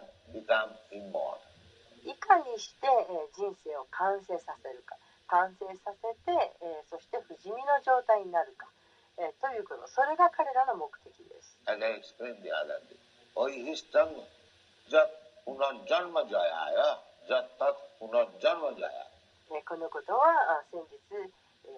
[2.04, 2.86] いかにして
[3.34, 4.96] 人生を完成させるか。
[5.26, 6.52] 完成させて
[6.90, 8.68] そして不死身の状態になるか。
[9.16, 9.88] ということ。
[9.88, 11.56] それが彼らの目的です。
[11.66, 11.80] And、
[19.64, 20.98] このことは先日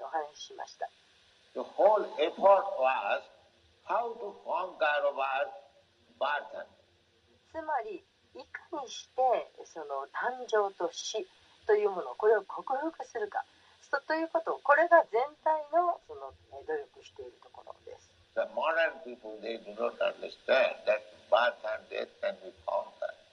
[0.02, 0.88] お話ししました。
[7.52, 8.04] つまり、
[8.36, 9.22] いかにして
[9.64, 11.26] その誕生と死
[11.66, 13.44] というものをこれを克服するか。
[13.90, 16.34] そということこれが全体の,その
[16.66, 18.10] 努力しているところです。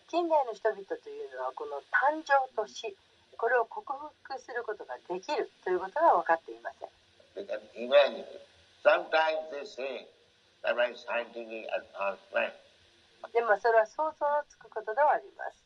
[0.07, 2.95] 近代の人々というのはこの誕生と死
[3.35, 3.81] これを克
[4.23, 6.89] 服することができるということが分かっていません。
[13.31, 15.63] でもそれは想像のつくことではあります、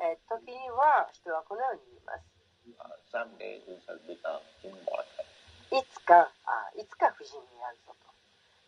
[0.00, 2.24] えー時には人はこのように言います。
[2.66, 2.76] uh.
[5.70, 8.06] いつかあいつか不死身になるぞと。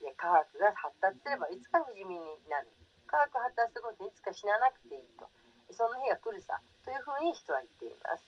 [0.04, 2.68] で科学が発達すればいつか不死身になる。
[3.06, 5.26] 科学発達することでいつか死ななくていいと。
[5.74, 8.24] その日が来るさというふうに人は言っています.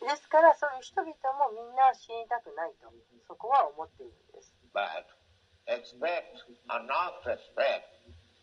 [0.00, 2.88] ですからそういう人々もみんな死にたくないと。
[3.26, 4.52] そこは思っているんです。
[4.72, 5.04] But
[5.70, 7.86] expect or not expect,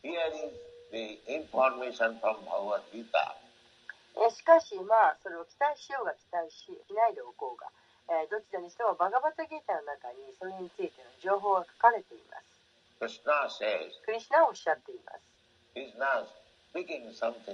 [0.01, 0.53] here is
[0.91, 3.35] the information from Bhagavad Gita.
[4.17, 7.69] えーしかしまあそれを期待しようが期待ししないでおこうが、
[8.09, 12.47] えーどちらにしてもバガバタギータの中にそれについての情報が書かれています。
[12.97, 15.21] Krishna says, クリシュナはおっしゃっています、
[16.01, 16.25] not
[16.73, 17.53] speaking something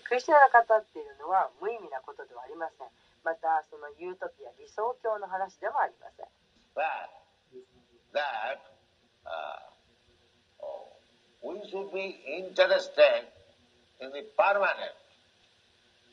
[0.00, 2.88] クリシュナが語っているのは無意味なことではありません。
[3.20, 6.26] またそのユートピア理想郷の話でもありません。
[6.72, 7.23] Fact
[8.12, 8.60] that
[9.26, 9.58] uh,
[11.42, 13.26] we should be interested
[14.00, 14.94] in the permanent,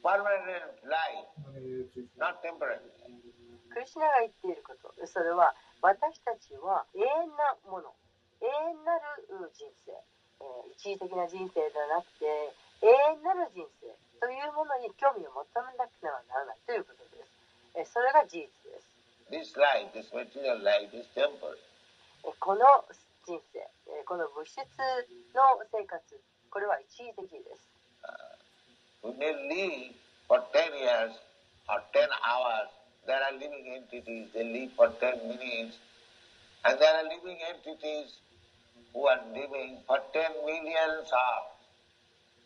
[0.04, 1.30] permanent life,
[2.18, 2.80] not temporary.
[3.72, 4.92] クリシナが言っていること。
[5.08, 7.08] それは私たちは永遠
[7.40, 7.88] なもの。
[8.44, 12.26] 永遠なる人生、えー一時的な人生ではなくて
[12.82, 13.88] 永遠なる人生
[14.20, 17.32] というものに興味を持たなくてはならないということです、
[17.78, 18.91] えーそれが事実です。
[19.32, 21.56] This life, this material life is temporary.
[22.38, 22.68] この
[23.26, 23.64] 人生、
[24.04, 26.04] この物質の生活、
[26.50, 27.72] これは一時的です。
[28.04, 29.96] Uh, we may live
[30.28, 31.16] for 10 years
[31.72, 32.68] or 10 hours.
[33.08, 35.80] There are living entities, they live for 10 minutes.
[36.68, 38.20] And there are living entities
[38.92, 41.56] who are living for 10 millions of,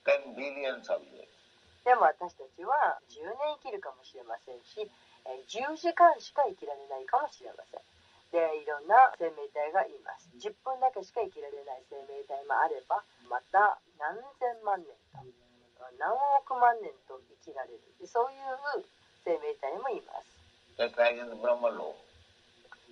[0.06, 1.34] 10 billions of years.
[1.84, 4.90] でも私たちは10年生きるかもしれませんし、
[5.50, 7.82] 10時間しか生きられないかもしれません。
[8.32, 10.30] で、いろんな生命体がいます。
[10.38, 15.26] 10分だけしか生きられない生命体もあれば、また何千万年と、
[15.98, 17.82] 何億万年と生きられる。
[18.06, 18.86] そういう
[19.24, 20.30] 生命体もいます。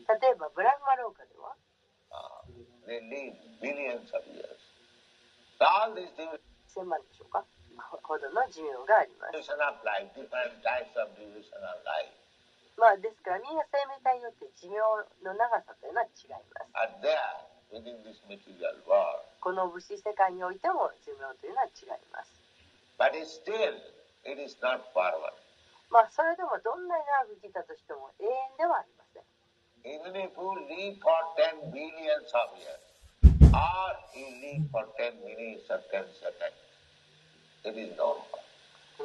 [0.07, 1.55] 例えば、ブラフマローカでは、
[2.13, 2.45] Uh,
[2.85, 4.61] they live billions of years.
[5.57, 6.37] So all these division
[6.69, 7.43] 1000万でしょうか？
[8.03, 9.33] ほどの寿命があります。
[12.77, 14.77] まあですから、人間な生命体によって寿命
[15.23, 16.69] の長さというのは違います。
[19.41, 22.33] この物世界においても寿命は違います。
[25.89, 29.23] まあそれでもどんなに長く来たとしても永遠ではありません。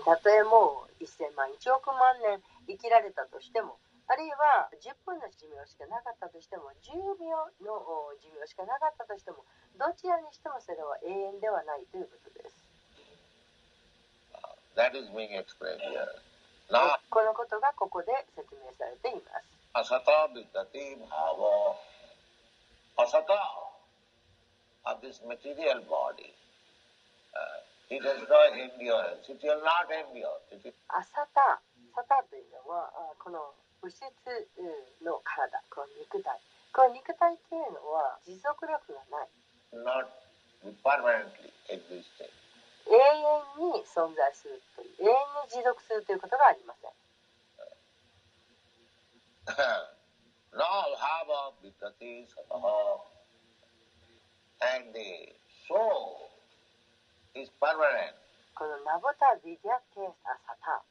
[0.05, 3.79] たとえもう1000万、1億万年生きられたとしても、
[4.09, 9.45] あるいは10分の寿命しかなかったとしても、10秒のお寿命しかなかったとしても、
[9.77, 12.57] どちらにしてもそれは永遠ではないということです。
[14.77, 16.07] That is being explained here.
[16.71, 19.59] Now, このことがここで説明されています。
[19.75, 21.77] asata vidyati bhava,
[22.97, 23.69] asata
[24.87, 26.33] of this material body,
[27.37, 27.61] uh,
[30.89, 31.61] アサタ、
[31.97, 34.05] サタというのは、この物質
[35.01, 36.39] の体、この肉体。
[36.73, 39.29] この肉体というのは持続力がない。
[42.89, 45.17] 永遠に存在するという、永遠
[45.49, 46.93] に持続するということがありません。
[54.61, 55.33] and the
[55.67, 56.28] soul
[58.55, 60.83] このナブタ・ビディア・ケンサ・サタ。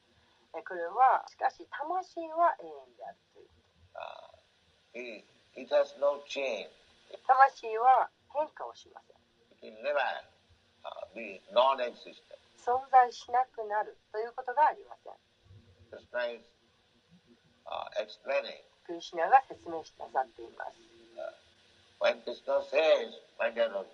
[0.53, 3.53] これは、しかし、魂は永遠であるというこ
[3.93, 3.97] と。
[3.97, 4.37] Uh,
[4.93, 5.23] he,
[5.55, 5.67] he
[5.99, 6.21] no、
[7.25, 9.73] 魂は変化をしません。
[9.83, 9.99] Never,
[10.83, 11.41] uh,
[12.57, 15.13] 存在しなくなるということがありません。
[18.85, 20.77] クリシナが説明してなさっています。
[21.99, 23.09] When Krishna says,
[23.39, 23.87] my dear Lord,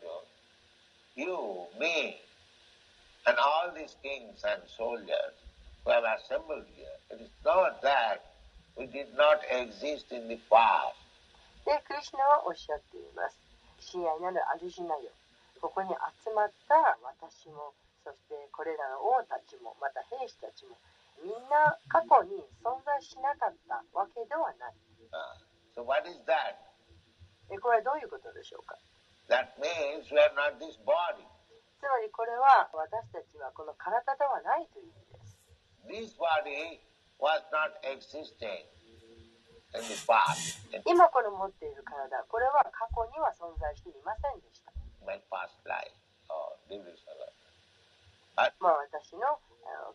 [1.15, 2.19] you, me,
[3.26, 5.34] and all these kings and soldiers
[5.84, 8.24] who have assembled here, it is not that
[8.76, 10.96] we did not exist in the past.
[11.66, 13.36] で、クリシュナはおっしゃっています。
[13.92, 15.12] 親愛なるアルジュナよ。
[15.60, 15.90] ここに
[16.24, 16.74] 集まった
[17.04, 17.74] 私も、
[18.04, 20.78] そしてこれらの王たちも、また兵士たちも、
[21.20, 24.74] みんな過去に存在しなかったわけではない。
[25.12, 25.36] Uh,
[25.76, 26.56] so what is that?
[27.50, 28.78] えこれはどういうことでしょうか
[29.28, 31.24] That means we are not this body.
[31.83, 34.95] つまりこれは私たちはこの体ではないという意
[35.91, 36.15] 味です。
[36.15, 36.79] This body
[37.19, 38.63] was not existing
[39.75, 44.71] in the past, 今この持っている体、これは過去には存在していませんでした。
[45.03, 45.91] my past life
[46.31, 48.55] or previous life.
[48.63, 49.35] まあ私の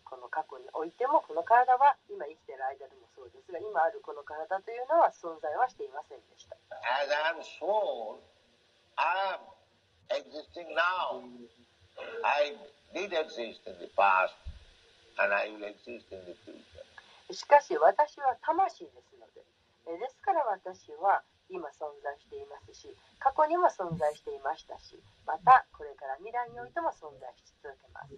[0.04, 6.56] この過去においてもこの体は今生きている間でもそうですが今あるこの体というのは存在はしていませんでした。
[7.00, 8.20] As I am soul,
[9.00, 9.56] I am
[10.12, 11.24] existing now.
[12.22, 12.56] I
[12.94, 14.34] did exist in the past
[15.18, 16.84] and I will exist in the future.
[17.30, 19.44] しかし私は魂ですので、
[19.86, 22.88] えですから私は今存在していますし、
[23.18, 24.96] 過去にも存在していましたし、
[25.26, 28.16] またこれから未来においても存在し続けます。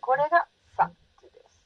[0.00, 1.60] これがサッチです。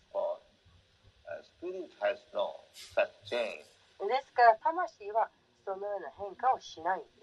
[4.03, 5.31] ですから魂は
[5.65, 7.23] そのような変化をしないんです。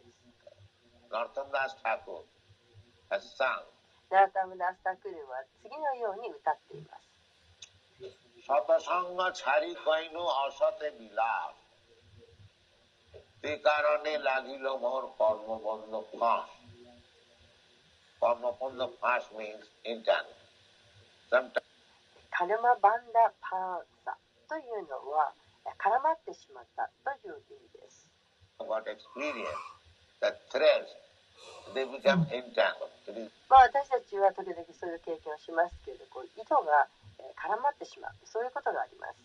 [3.08, 3.74] Narottam Das Thakur has sung
[4.10, 7.04] ナータムダスタクルは次のように歌っています。
[8.46, 11.54] শতসঙ্গ ছাড়ি কইনু অসতে বিলাস
[13.42, 16.48] তে কারণে লাগিল মোর কর্মবন্ধ ফাঁস
[18.22, 20.38] কর্মবন্ধ ফাঁস means internet
[21.30, 21.72] Sometimes
[22.36, 24.16] カルマバンダパーサ
[24.48, 25.32] というのは
[25.78, 28.10] 絡まってしまったという意味です。
[28.58, 29.64] what experience,
[30.20, 30.90] the threads,
[33.13, 36.87] デ、私たちは時々そういう経験をしますけど、こう糸が
[37.37, 39.17] 絡まってしまう、そういうことがあります。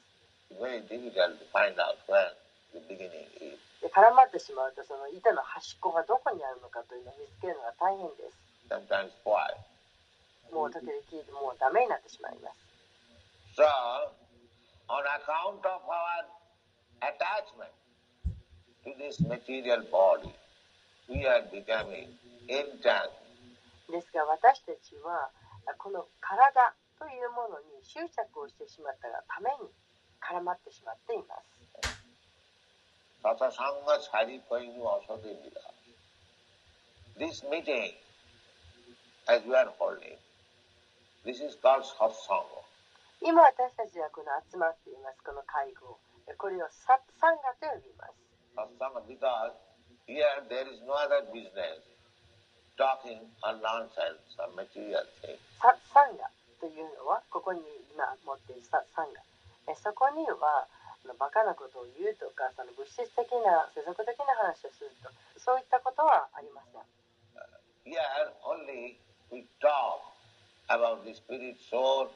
[3.81, 8.39] で絡まってしまうとその板の端っこがどこにあるのかというのを見つけるのが大変です。
[10.53, 10.97] もう時々
[11.41, 12.65] もうダメになってしまいます。
[13.57, 13.63] So,
[14.89, 16.25] on account of our
[17.01, 17.71] attachment
[18.85, 20.33] to this material body,
[21.09, 21.17] で
[24.01, 25.31] すが私たちは
[25.79, 29.69] この体というものに執着をしてしまったがために
[30.21, 31.55] 絡まってしまっています。
[37.17, 37.95] This meeting,
[39.29, 40.19] as we are holding,
[41.25, 42.65] this is called satsanga.
[43.23, 45.97] 今私たちはこの集まっています、この会合。
[46.37, 48.15] これをサッサンガと呼びます。
[48.57, 49.53] サッサンガ、because
[50.08, 51.82] here there is no other business
[52.78, 55.40] talking on nonsense, on material things.
[55.60, 57.62] サッサンガというのはここに
[57.94, 59.22] 今持っているサッサンガ
[59.70, 60.66] えそこには
[61.02, 65.10] そのバカなことを言うとか、その物質的な、世俗的な話をすると、
[65.40, 66.84] そういったことはありません。
[67.86, 68.02] Here
[68.44, 68.98] only
[69.32, 70.04] we talk
[70.68, 72.12] about the spirit soul,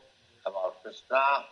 [0.46, 1.48] about Krishna,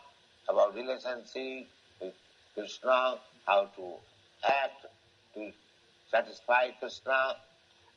[0.47, 1.65] about relationship
[2.01, 2.13] with
[2.53, 3.97] Krishna, how to
[4.43, 4.85] act
[5.33, 5.64] to satisfy Krishna.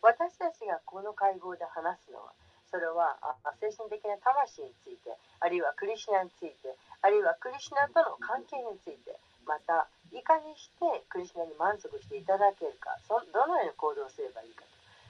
[0.02, 2.34] 私たちがこの会合で話すのは、
[2.72, 9.16] それはあ精神的な魂について、あるいはクリシュナについて、あるいはクリシュナとの関係について、
[9.48, 14.70] また、いかにしてクリシュナに満足していただけるか、そどのように行動すればいいかと、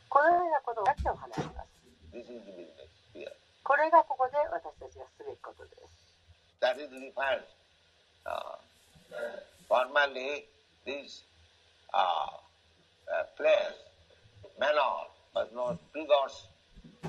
[0.09, 1.69] このようなことだけを話します。
[3.63, 5.99] これがここで私たちがすべきことです。
[6.61, 7.45] That is difference.
[8.25, 8.57] Uh,
[9.67, 10.45] formerly,
[10.85, 11.23] this
[11.93, 12.48] uh, uh,
[13.35, 13.77] place,
[14.59, 16.47] Manon, was known Pigos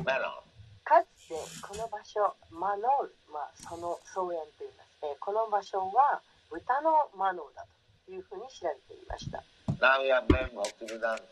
[0.05, 0.41] Manon?
[0.85, 6.21] かつてこの場所、マノール、まあ、その草園と言います、えーこの場所は
[6.51, 7.65] 豚のマノーだ
[8.07, 9.45] というふうに知られていました。
[9.79, 11.23] Now we have named Bhaktivedanta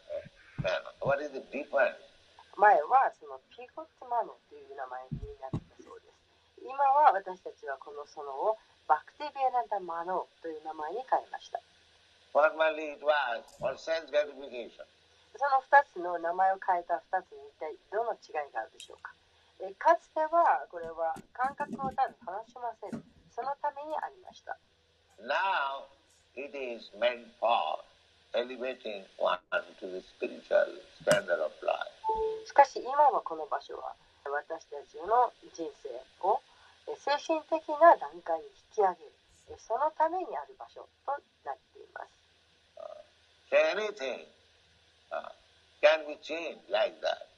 [0.62, 0.94] Manon.
[1.02, 1.98] What is the difference?
[2.56, 6.62] 前はそのピゴッツマノという名前になったそうです。
[6.62, 11.60] 今は私たちはこの園をバクティビアナンダマノという名前に変えました。
[12.38, 14.86] Formerly it was for sense gratification.
[15.34, 19.10] その2つの名前を変えた2つに一体どの違いがあるでしょうか？
[19.58, 23.02] えーかつてはこれは感覚をただ楽しませる、
[23.34, 24.54] そのためにありました。
[25.18, 25.90] Now
[26.38, 27.82] it is meant for
[28.38, 29.42] elevating one
[29.82, 31.90] to the spiritual standard of life.
[32.46, 33.94] しかし今はこの場所は
[34.30, 35.90] 私たちの人生
[36.22, 36.38] を
[36.86, 39.10] えー精神的な段階に引き上げる、
[39.50, 42.17] えーそのためにある場所となっています。
[43.52, 44.26] anything.
[45.80, 47.28] Can be changed like that?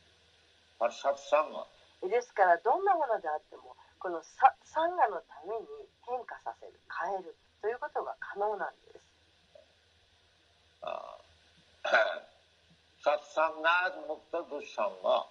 [0.79, 1.13] For サ
[1.45, 5.67] ムですから、どんなものであっても、このサ,サンガのために
[6.09, 9.05] 変化させる、変えるということが可能なんです。
[13.05, 15.27] サッサンガーズ・ムクタ・ドゥ・シャンガ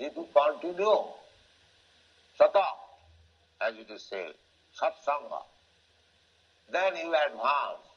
[0.00, 0.76] ー、イト・コンティ、
[2.36, 2.76] サタ、
[3.60, 4.36] アジト・セイ、
[4.74, 7.89] サッサンガー、デン・ユ・アドバンス。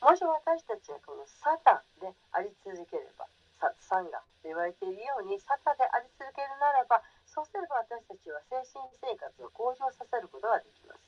[0.00, 3.26] もし私たちがこのサタであり続ければ
[3.58, 11.02] ササンガと言われているようにサタであり続けるならばそうすれば私たちは精神生活を向上させることができます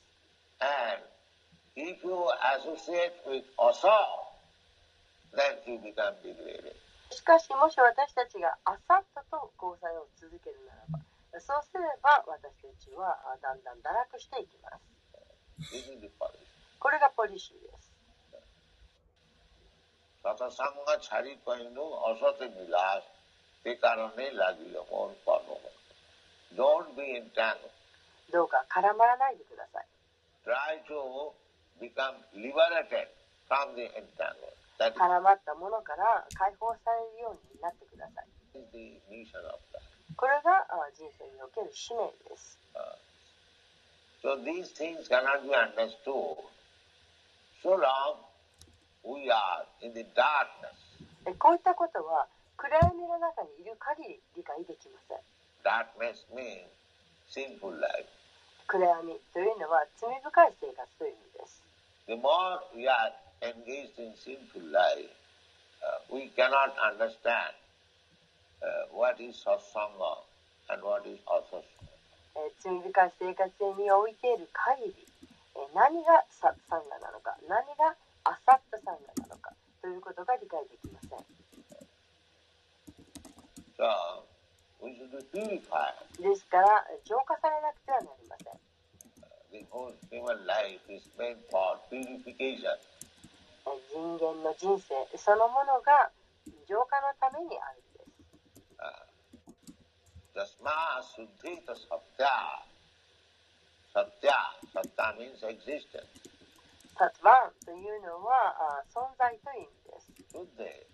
[7.10, 10.98] しかしもし私たちがアサッタと交際を続けるならば
[11.38, 14.82] そうすれば私たちはだんだん堕落していきます
[15.70, 16.49] This is the policy.
[16.80, 17.92] これがポリシーです。
[28.32, 29.86] どうか絡まらないでください。
[34.96, 38.28] 絡まったものから解放されるようになってください。
[40.16, 40.66] これが
[40.96, 42.58] 人生における使命です。
[42.74, 42.96] Uh,
[44.22, 46.38] so these things cannot be understood
[47.62, 48.16] so long
[49.04, 50.76] we are in the darkness.
[51.26, 55.18] えこういったことは暗闇の中にいる限り理解できません
[55.64, 56.64] Darkness means
[57.28, 58.08] sinful life.
[58.66, 61.62] 暗闇というのは罪深い生活という意味です
[62.06, 65.08] The more we are engaged in sinful life,
[65.84, 67.54] uh, we cannot understand
[68.62, 70.24] uh, what is satsanga
[70.70, 71.64] and what is asasanga.
[72.36, 75.09] えー罪深い生活に身を置いている限り、えー
[75.74, 77.36] 何がササンガなのか。
[77.48, 77.94] 何が
[78.24, 79.52] アサッタサンガなのか。
[79.82, 81.18] ということが理解できません.
[86.22, 88.60] ですからえー浄化されなくてはなりません。
[93.92, 96.10] 人間の人生そのものが
[96.68, 98.10] 浄化のためにあるんです
[103.92, 104.36] satya.
[104.72, 106.06] Satya, means existence.
[107.00, 110.84] サツワンというのはあ存在という意味です Suddhe,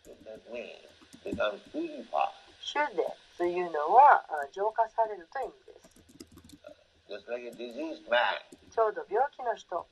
[0.00, 0.88] suddhe means
[1.22, 2.32] becomes purified.
[2.64, 3.04] シュデ
[3.36, 6.00] というのはあ浄化されるという意味です
[7.10, 8.40] Just like a diseased man
[8.72, 9.86] ちょうど病気の人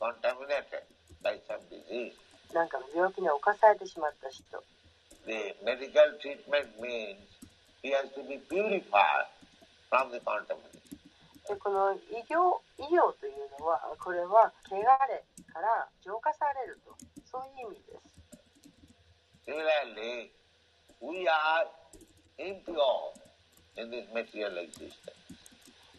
[0.00, 0.82] contaminated
[1.22, 2.12] by some disease.
[2.52, 4.42] なんかの病気に侵されてしまった人
[5.26, 7.22] The medical treatment means
[7.82, 9.30] he has to be purified
[9.88, 11.03] from the contamination.
[11.48, 14.84] でこの医療医療というのはこれは汚れ
[15.52, 18.14] から浄化されるとそういう意味です
[21.04, 21.66] we are
[22.38, 23.12] impure
[23.76, 25.04] in this material existence.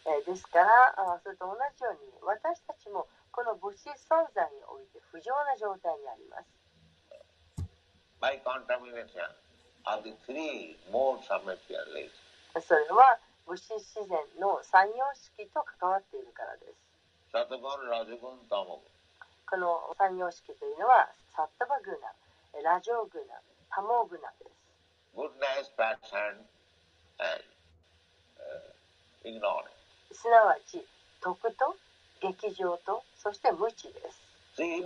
[0.06, 0.66] えーですから
[0.98, 6.46] あそれと同じように私たちもこの物質存在において不浄な状態にあります
[8.20, 9.22] by contamination
[9.84, 12.10] of the three modes of material life.
[12.60, 16.74] それは武士自然の三様式と関わっているからです。
[17.30, 18.90] サタバラジグナモグ。
[19.46, 22.10] この三様式というのはサタバグナ、
[22.58, 23.38] ラジオグナ、
[23.70, 24.56] タモグナです。
[25.14, 26.42] Goodness, passion,
[27.22, 27.46] and、
[28.42, 28.74] uh,
[29.22, 29.70] ignorance。
[30.10, 30.82] すなわち
[31.22, 31.76] 徳と
[32.20, 34.26] 劇場とそして無知です。
[34.58, 34.82] See,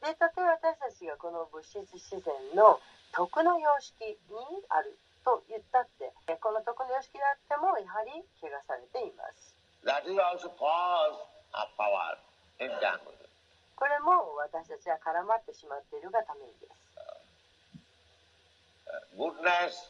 [0.00, 2.80] でたとえ私たちがこの物質自然の
[3.12, 4.16] 徳の様式に
[4.68, 11.16] あると言ったってえこの徳の様式であってもやはり汚されています That is also cause
[11.56, 12.16] of power
[12.60, 13.20] entanglement.
[13.76, 16.80] これも私たちが絡まってしまっているがためにです
[18.90, 19.86] Uh, goodness,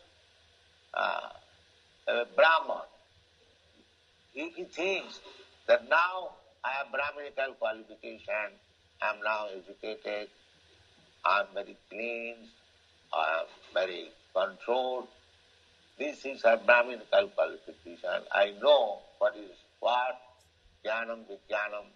[0.93, 1.33] uh,
[2.37, 2.85] Brahman,
[4.35, 5.21] if he thinks
[5.67, 8.61] that now I have Brahminical qualification,
[9.01, 10.29] I am now educated,
[11.25, 12.37] I am very clean,
[13.09, 15.09] I am very controlled.
[15.97, 18.29] This is a Brahminical qualification.
[18.29, 20.21] I know what is what,
[20.85, 21.89] Jnanam, Vijnanam,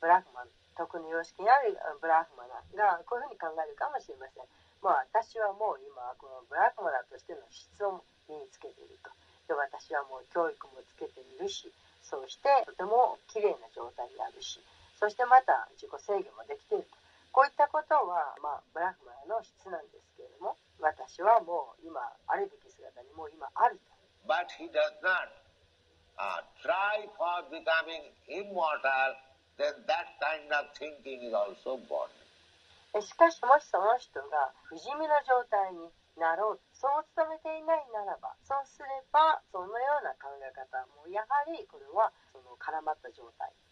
[0.00, 4.44] ブラフマン徳の様式にあるブラフマナがこういうふうに考えるかもしれません
[4.82, 9.08] まあ私はもう今このブラフマナとしての質を身につけていると
[9.48, 11.72] で私はもう教育もつけているし
[12.04, 14.60] そうしてとても綺麗な状態にあるし
[14.98, 16.84] そしてまた自己制御もできている。
[16.84, 16.96] と
[17.36, 23.92] こういったことは、まあ、ブラフマナの質なんですけれども私はもう今あるべき姿にもう今あると。
[24.24, 25.28] But he does not
[26.16, 29.20] uh, try for becoming immortal,
[29.60, 32.08] then that kind of thinking is also born.
[32.96, 43.65] えしかしもしその人が不死身の状態になろうそう努めていないならばそうすればそのような考え方もやはりこれはその絡まった状態、えー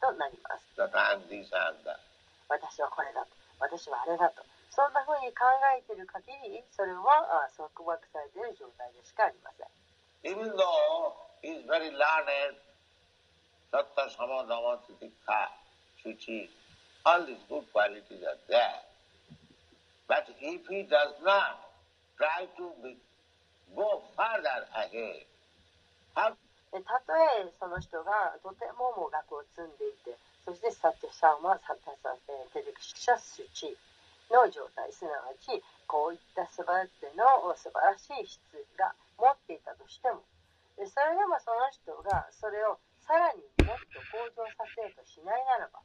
[0.00, 2.00] となります That I am this, am that.
[2.48, 5.44] 私はこれだと私はあれだとそんな風に考
[5.76, 9.68] えている限りそれはあ束縛されている状態でしかありません
[10.22, 12.56] Even though he is very learned,
[13.72, 15.48] Satta, Sama, Dhamma, Titikha,
[16.04, 16.48] Shuchi,
[17.06, 18.84] all these good qualities are there.
[20.06, 21.72] But if he does not
[22.18, 22.98] try to be,
[23.74, 25.24] go further ahead,
[26.14, 26.36] how
[26.70, 30.14] でたとえその人がとてももう学を積んでいて
[30.46, 32.14] そしてサッチャシャーマサッタサ
[32.54, 33.74] テレクシャスチ
[34.30, 35.58] の状態すなわち
[35.90, 37.26] こういった素晴らしいの
[37.58, 38.38] 素晴らしい質
[38.78, 40.22] が持っていたとしても
[40.78, 45.82] でそれでもその人がそれをさらにもっと向上させようとしないならば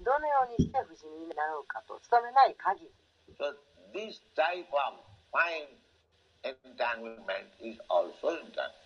[0.00, 2.90] どのようにして不死身になろうかと努めない限り
[3.36, 3.52] So
[3.92, 4.96] this type of
[5.30, 5.68] fine
[6.44, 8.81] entanglement is also entanglement.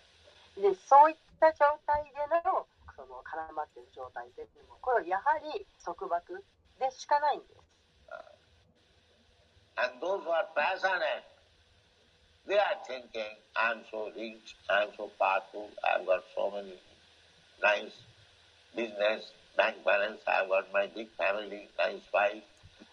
[0.57, 2.17] でそういった状態で
[2.49, 2.65] の
[2.97, 6.43] その絡まっている状態でもこれはやはり束縛
[6.81, 7.61] でしかないんです。
[9.77, 11.21] And those who are passionate,
[12.49, 16.81] they are thinking, I'm so rich, I'm so powerful, I've got so many
[17.61, 17.93] nice
[18.73, 22.41] business, bank balance, I've got my big family, nice wife.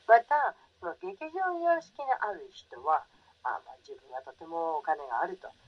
[0.07, 3.09] またその劇場様式にある人は
[3.43, 5.64] あ、まあ、自分はとてもお金があると、えー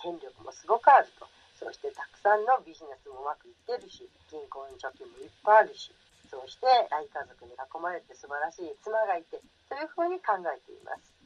[0.00, 1.26] 権力もすごくあると。
[1.58, 5.88] そしてたくさんのビジネスもうまくいってるし銀行に貯金もいっぱいあるし
[6.28, 9.40] そうして大家族に囲まれて素晴らしい妻がいて
[9.72, 11.16] というふうに考えています.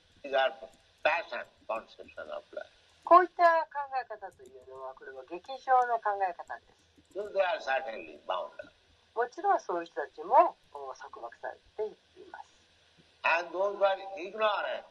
[3.02, 3.42] こういった
[3.74, 6.62] 考え方というのはこれは劇場の考え方で
[7.10, 7.18] す.
[9.18, 12.46] もちろんそういう人たちもお束縛されています。
[13.26, 14.86] And those who are ignorant,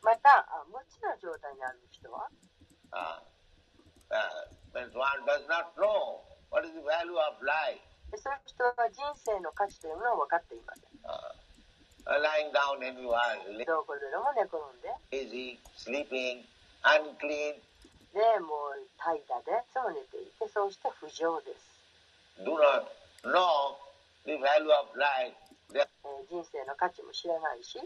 [0.00, 2.30] またあ無知な状態にある人は
[8.16, 10.82] その人は人生の価値というものを分かっていませ。
[13.64, 15.56] どこでも寝込んで、busy,
[18.12, 18.20] で、
[19.88, 21.72] 寝ていて、そして不浄です。
[22.44, 22.58] Do
[26.28, 27.78] 人生の価値も知らないし、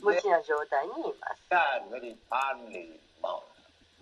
[0.00, 1.42] 無知な状態にいます。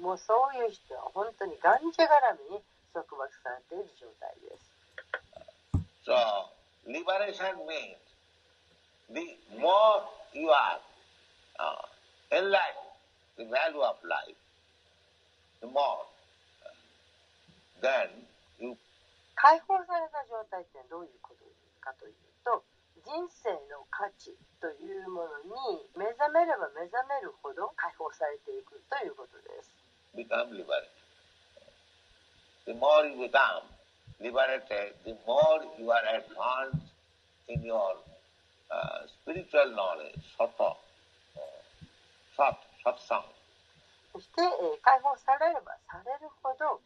[0.02, 4.72] もうそういう人は本当にがんじがらめに束縛されている状態です
[6.02, 6.18] So,
[6.84, 7.94] liberation means
[9.06, 10.02] the more
[10.34, 10.82] you are
[11.62, 11.86] uh,
[12.34, 12.90] enlightened,
[13.38, 14.34] the value of life,
[15.60, 16.02] the more,
[16.66, 16.74] uh,
[17.80, 18.10] then
[18.58, 18.76] you
[19.36, 21.46] 解放された状態ってどういうこと
[21.80, 22.64] かというと
[23.06, 29.81] 人生の価値というものに目覚めれば目覚めるほど解放されていくということです。
[30.16, 30.88] Become liberated.
[32.66, 33.64] The more you become
[34.20, 36.86] liberated, the more you are advanced
[37.48, 37.96] in your
[38.70, 40.76] uh, spiritual knowledge, sattva,
[41.36, 41.40] uh,
[42.36, 43.24] sat, satsang.
[44.12, 46.80] そして、えー解放されればされるほど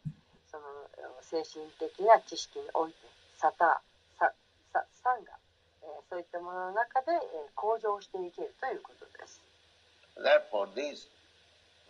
[0.49, 0.63] その
[0.95, 2.97] えー精神的な知識において
[3.35, 3.81] サタ
[4.17, 4.31] サ
[4.71, 5.35] ササンが、
[5.83, 9.41] えーそういったものの中で、えー向上していけるということです。
[10.15, 11.05] Therefore, these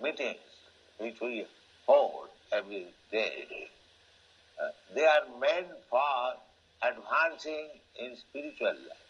[0.01, 0.41] meetings
[0.99, 1.45] which we
[1.85, 3.69] hold every day,
[4.61, 6.37] uh, they are meant for
[6.81, 7.69] advancing
[7.99, 9.03] in spiritual life.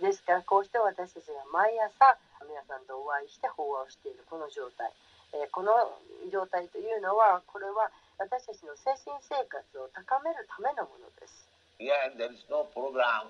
[0.00, 2.16] ですからこうして私たちが毎朝
[2.48, 4.88] 皆さんとお会いして法話をしているこの状態、
[5.36, 5.72] えーこの
[6.32, 11.44] 状態というのはこれは私たちの精神生活を高めるためのものです。
[11.78, 13.28] Here there is no program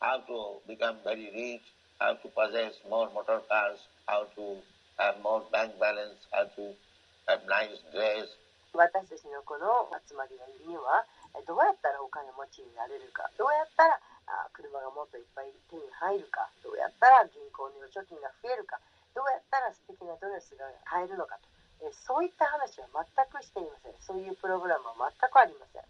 [0.00, 1.64] how to become very rich,
[1.98, 4.60] how to possess more motor cars, how to
[4.98, 6.76] have more bank balance, how to.
[8.76, 11.02] 私たちのこの集まりには
[11.34, 13.26] えどうやったらお金持ちになれるか。
[13.38, 13.98] どうやったら
[14.30, 16.46] あ車がもっといっぱい手に入るか。
[16.62, 18.78] どうやったら銀行の預貯金が増えるか。
[19.14, 21.48] どうやったら素敵なドレスが買えるのかと。
[21.88, 23.02] えそういった話は全
[23.32, 23.94] くしていません。
[24.00, 25.84] そういうプログラムは全くありません.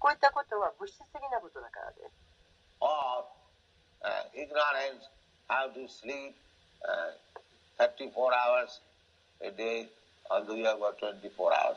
[0.00, 2.10] こういったことは物質的なことだからです。
[2.80, 2.90] Or
[4.02, 5.06] uh, ignorance
[5.48, 6.34] how to sleep
[6.82, 7.14] uh,
[7.78, 8.80] 34 hours
[9.42, 9.88] a day,
[10.30, 11.76] although you have got 24 hours.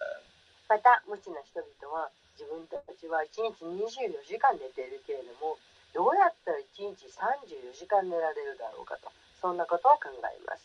[0.00, 0.22] Uh,
[0.68, 5.60] また無知な人々は自分たちは1日24時間寝ているけれども
[5.92, 10.64] どうやったら1日34時間寝られるだろうかとそんなことを考えます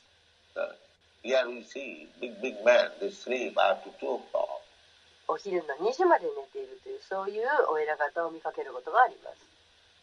[0.56, 0.72] uh,
[1.28, 4.64] here we see big, big men, they sleep up to 2 o'clock.
[5.28, 9.44] お昼の2時まで寝ているというそういうお偉方を見かけることがあります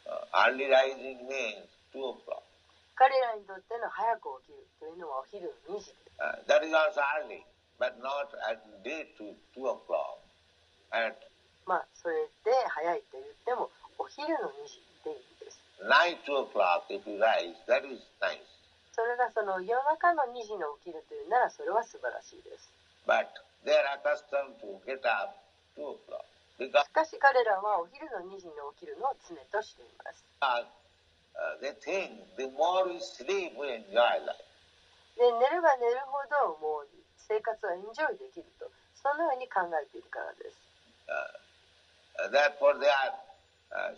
[0.04, 1.64] Uh, early rising means
[1.96, 2.44] 2 o'clock.
[2.94, 7.44] 彼らにとっての早く起きるというのはお昼の2時です Uh, that is also early,
[7.78, 10.22] but not at day to 2 o'clock.
[10.92, 11.16] At
[11.66, 18.38] まあそれで早いと言ってもお昼の2時っていう意味です night 2 o'clock, if you rise, that is nice.
[18.92, 22.70] それがその夜中の2時に起きるというならそれは素晴らしいです
[23.06, 23.26] But
[23.64, 25.34] they are accustomed to get up
[25.76, 26.22] 2 o'clock
[26.62, 30.62] しかし彼らはお昼の2時に起きるのを常としています uh,
[31.60, 34.43] they think the more we sleep, we enjoy life.
[35.16, 38.70] で寝れば寝るほどもう生活はエンジョイできると。
[39.04, 40.56] そのように考えているからです、
[41.12, 41.12] uh,
[42.24, 42.32] uh,
[42.88, 43.12] are,
[43.76, 43.92] uh,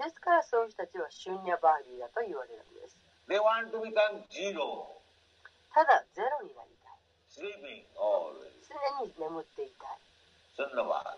[0.00, 2.96] ですからそういう人たちはシュバーデーだと言われるんです。
[3.28, 3.92] They want to ー
[5.76, 6.96] ただゼロになりたい。
[7.36, 7.84] Sleeping
[8.64, 10.00] 常に眠っていたい。
[10.56, 11.16] シュンニャバ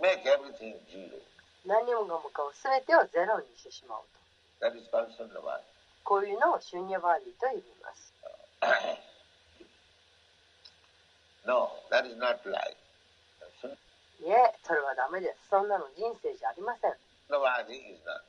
[0.00, 1.20] Make everything zero.
[1.66, 4.00] 何もかもかを全てをゼロにしてしまう
[4.60, 4.66] と。
[6.06, 8.14] こういうのをシュンニャバーディーと呼びます
[11.46, 12.78] no, that is not life.
[14.22, 16.94] いえそれはダメですそんなの人生じゃありません
[17.26, 18.22] Sunnavadi is not.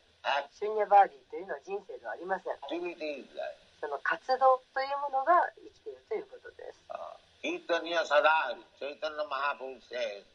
[0.58, 3.54] シュンニャバーディーというのは人生ではありません Activity is life.
[3.80, 7.14] その活動というものが生きているということです Uh,
[7.46, 10.26] Kirtanya Sadhari, Chaitanya Mahaprabhu says,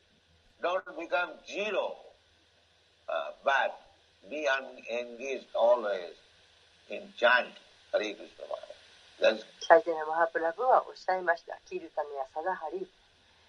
[0.62, 1.98] don't become zero,
[3.10, 3.74] uh, but
[4.30, 6.14] be engaged always
[9.78, 11.56] イテナ・マハプラブはおっしゃいました。
[11.68, 12.84] キルタネやサダハリ、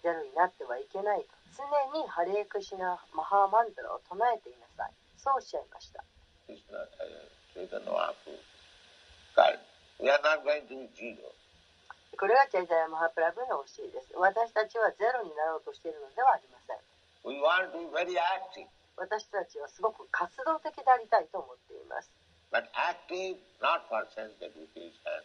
[0.02, 1.26] ゼロになってはいけないと。
[1.54, 1.64] 常
[2.00, 4.92] にハレークシナ・マハマントラを唱えていなさい。
[5.18, 6.02] そうおっしゃいました。
[6.48, 6.54] Uh.
[12.16, 14.12] これがチャイタナ・マハプラブの教えです。
[14.16, 16.78] 私たちはゼロになろうとしているのではありません。
[17.24, 22.10] We want to be very active, 私たちはすごく活動的でありたいと思っています。
[22.54, 25.18] But active not for sense gratification,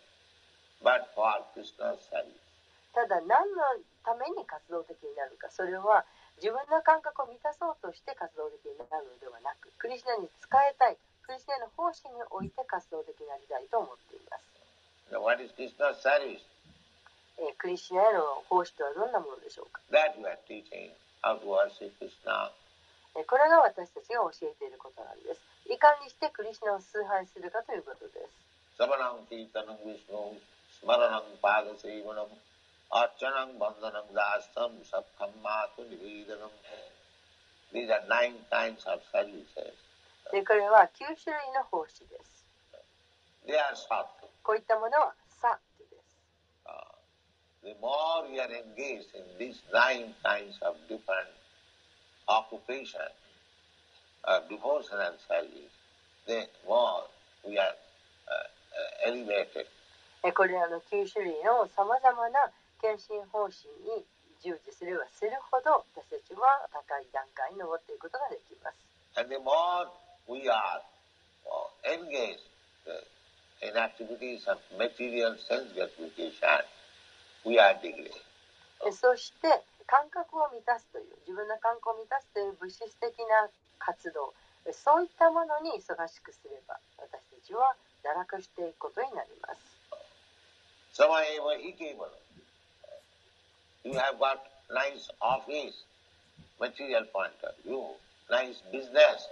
[0.81, 2.41] but for Krishna's service.
[2.89, 3.61] ただ何の
[4.01, 6.03] ために活動的になるか、それは
[6.41, 14.49] 自分の感覚を満たそうとして活動的になるのではなく、クリシナに仕えたい、クリシナの奉仕において活動的になりたいと思っています。
[15.13, 16.41] Now, what is Krishna's service?
[17.37, 20.89] えークリシナへの奉仕とはどんなものでしょうか、That you are teaching
[21.21, 22.68] how to worship Krishna, えー
[23.13, 25.41] これが私たちが教えていることなんです。
[25.69, 28.77] いかにしてクリスナを崇拝するかということです。
[28.77, 30.39] サバランキータナンクリスナウ
[30.71, 32.29] スマラナンパーガセイバナム
[32.89, 36.51] アッチャナンバンダナンダアスムサブカンマートニビーダナム
[37.71, 37.85] で
[40.41, 42.45] これは九種類の奉仕です。
[43.45, 43.53] で
[44.41, 46.17] こういったものはサッです、
[47.61, 51.38] The more you are engaged in these kinds of different
[52.29, 53.09] occupation,
[54.23, 55.73] uh, devotional service,
[56.27, 57.03] the more
[57.45, 57.73] we are
[58.29, 59.65] uh, uh, elevated.
[60.21, 62.51] えこれらの9種類のさまざまな
[62.81, 64.03] 献身方針に
[64.43, 68.75] 従事すればするほど私たちは高い段階に登っていくことができます。
[69.15, 69.87] And the more
[70.27, 70.83] we are
[71.47, 72.43] uh, engaged
[72.85, 72.99] uh,
[73.63, 76.67] in activities of material sense gratification,
[77.45, 78.11] we are degraded.
[78.85, 79.47] えそして
[79.89, 83.49] 感覚を満たすという自分の感覚を満たすという物質的な
[83.81, 84.37] 活動
[84.69, 87.73] えそういったものに忙しくすれば私たちは
[88.05, 89.65] 堕落していくことになります。
[91.57, 92.13] Ikevana.
[93.83, 94.39] You have got
[94.69, 95.85] nice office,
[96.59, 97.95] material point of view,
[98.29, 99.25] nice business.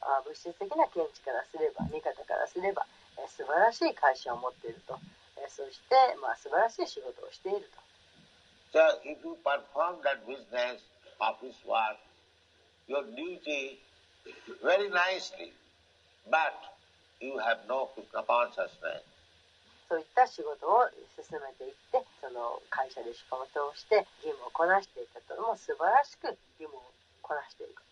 [0.00, 2.86] あ物質的な見地からすれば見方からすれば
[3.18, 4.98] え素晴らしい会社を持っていると
[5.36, 7.89] えそして、まあ、素晴らしい仕事をしていると
[8.72, 10.80] So if you perform that business,
[11.20, 11.98] office work,
[12.86, 13.78] your duty
[14.62, 15.52] very nicely,
[16.30, 16.54] but
[17.20, 17.90] you have no
[18.26, 19.02] consciousness.
[19.90, 20.86] そういった仕事を
[21.18, 26.82] 進めていって、その会社で仕事をして、義務をこなしていたと、もう素晴らしく義務を
[27.22, 27.82] こなしていく。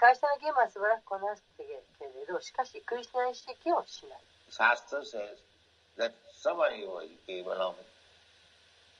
[0.00, 1.66] 会社の義務は素晴らしくこなしてい
[2.00, 4.18] けれど、しかし、クリスナ意識をしない。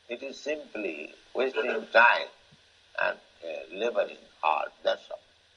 [0.08, 2.30] It is simply wasting time
[3.02, 3.18] and
[3.74, 4.70] living heart.
[4.84, 5.02] That's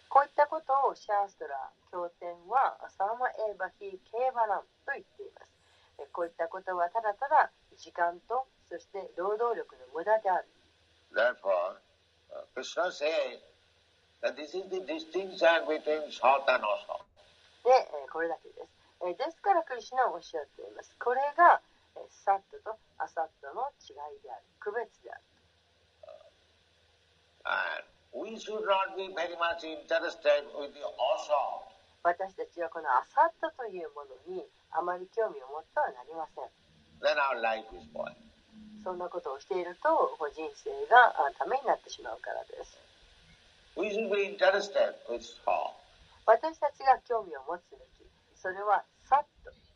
[0.09, 5.53] こういったことをシャーストラ教典はサーマエーバヒーケーバランと言っています。
[6.11, 10.49] こういったことはただただ時間とそして労働力の無駄である。
[17.63, 17.69] で、
[18.11, 18.79] これだけです。
[19.17, 20.95] ですから、クリスナはおっしゃっています。
[20.99, 21.61] これが
[22.09, 25.21] サットとアサットの違いである区別である
[27.49, 31.69] And we should not be very much interested with the Asat.
[32.03, 36.47] 私たちはこのアサットというものにあまり興味を持ってはなりません
[37.01, 38.15] Then our life is spoiled.
[38.83, 42.77] そんなことをしているとご人生があためになってしまうからです
[43.75, 45.23] We should be interested with.
[46.25, 49.68] 私たちが興味を持つべきそれはサットです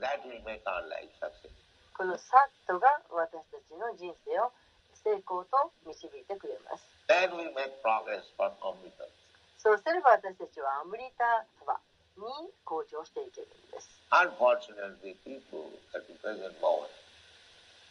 [0.00, 1.52] That will make our life success.
[1.96, 4.52] このサットが私たちの人生を
[4.92, 9.08] 成功と導いてくれます Then we make progress for Amrita.
[9.56, 11.80] そうすれば私たちはアムリタサバ
[12.18, 16.92] に向上していけるんです Unfortunately, people at the present moment,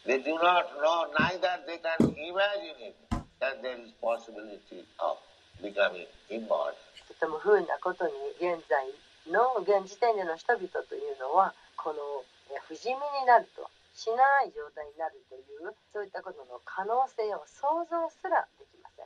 [0.06, 2.96] they do not know, neither they can imagine it,
[3.42, 5.18] that there is possibility of
[5.62, 6.78] becoming immortal.
[7.08, 8.86] とても不運なことに現在
[9.32, 11.54] の現時点での人々というのは
[11.86, 19.06] このえ不死身になるとしない状態になるというそういったことの可能性を想像すらできませ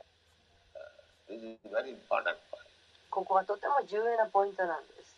[3.12, 5.12] ここはとても重要なポイントなんです.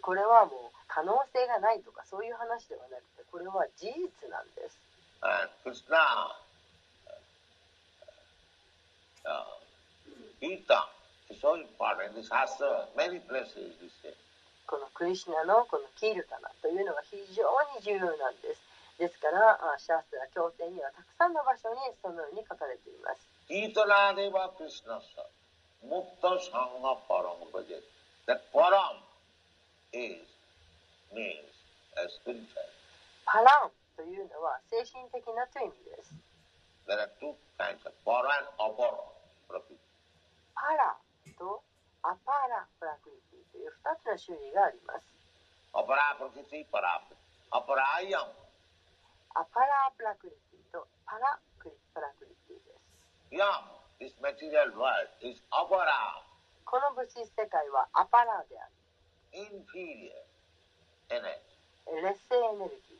[0.00, 4.78] これはもう可能性がないとかそういう話ではなくてこれは事実なんです。
[9.24, 9.44] Uh,
[14.66, 17.44] このクリシナのこのキールタナというのが非常
[17.76, 18.60] に重要なんです。
[18.98, 23.26] ですからシャースラ経典にはたくさんの場所にそのように書かれています。
[23.48, 25.26] キトラーデバクシナサ
[25.82, 27.82] もっとサンガパラムバジェッ
[28.26, 29.02] でパラム
[33.66, 36.14] ンというのは精神的なという意味です。
[40.54, 40.96] パラ
[41.36, 41.62] と
[42.02, 45.04] アパラプラクリという2つの種類があります。
[45.76, 47.00] アパラプラクリティ、パラ、
[47.52, 48.32] アパライアン。
[49.36, 53.36] アパラプラクリティとパラクリ,パラクリティです。
[53.36, 56.24] イアン、this material world is アパラ。
[56.64, 58.72] この物質世界はアパラである。
[59.32, 60.12] インフィリ
[61.10, 62.04] アエネルギー。
[62.04, 62.96] レッセエネルギ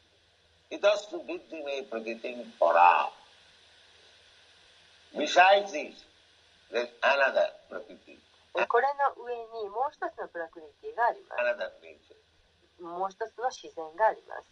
[0.73, 0.77] ー。
[0.77, 3.11] イトスとビッティメイプラクリティンパラ。
[5.15, 5.93] besides this,
[6.73, 8.17] there's another property.
[8.53, 14.49] これの上にもう一つのプラクリティがありますもう一つの自然があります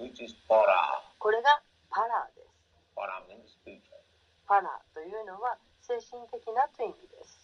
[0.00, 1.02] which is Para.
[1.18, 1.60] これが
[1.90, 2.48] パラです
[2.96, 4.00] Para means spiritual.
[4.46, 7.38] パラというのは精神的なという意味です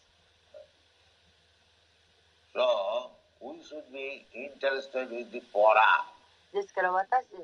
[2.55, 3.11] So,
[3.43, 6.07] we should be interested with the Para.
[6.55, 7.37] ですから私た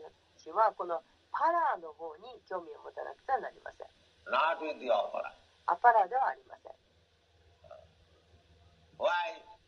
[0.42, 1.02] ちはこの
[1.32, 3.86] パラの方に興味を持たなくてはなりません
[4.30, 5.28] not with the opera.
[5.66, 6.72] アパラではありません?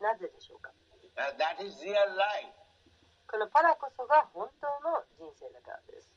[0.01, 0.71] なぜでしょうか
[1.15, 2.49] Uh, that is real life.
[3.29, 6.09] このパラこそが本当の人生だからです.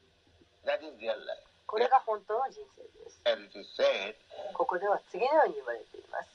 [1.67, 3.21] これが本当の人生です。
[3.29, 4.15] And it is said,
[4.55, 6.29] ここでは次のように言われています。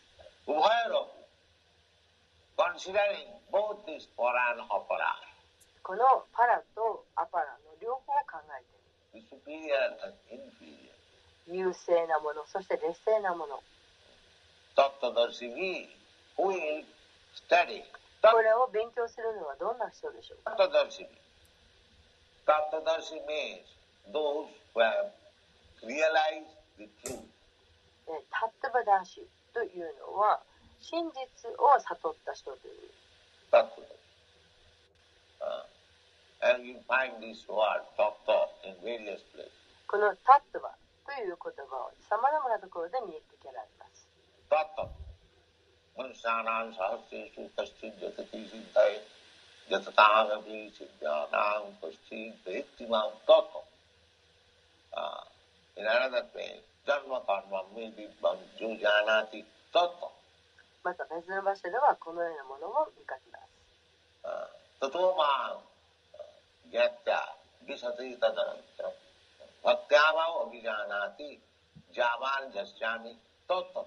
[5.82, 9.18] このパラとアパラの両方を考えて。
[11.48, 13.64] 優勢なもの、そして劣勢なもの。
[16.38, 16.52] こ
[18.42, 19.78] れを勉強するのはどん。
[19.78, 21.10] な人でしょうかタタダルシミ。
[22.46, 23.66] タタダルシミ means
[24.14, 25.12] those who have
[25.84, 27.26] realized the truth.
[28.30, 30.42] タタバダーシというのは
[30.82, 32.90] 真実を悟った人という。
[33.50, 33.88] タタダ。
[36.44, 39.52] And you find this word, タタ in various places.
[39.88, 40.76] このタタバ
[41.06, 44.08] という言葉をさまざまなところで見受けられます。
[44.50, 45.01] タタ。
[45.98, 49.00] Manushyanam sahasreshu kaschid jatati siddhaye
[49.70, 53.62] jatataagapi siddhyanam kaschid bhrittimam tattva.
[54.96, 55.24] Uh,
[55.76, 58.08] in another place, janma karma maybe
[58.58, 59.44] jo janati
[59.74, 60.10] tattva.
[60.84, 63.52] また別の場所ではこのようなものも見かけます。
[64.24, 64.50] Uh,
[64.80, 65.62] tato mam
[66.72, 67.22] gyatya
[67.68, 68.90] visati tadananta
[69.62, 71.38] bhaktyavam abhijanati
[71.94, 73.14] javan jasyami
[73.48, 73.86] tattva.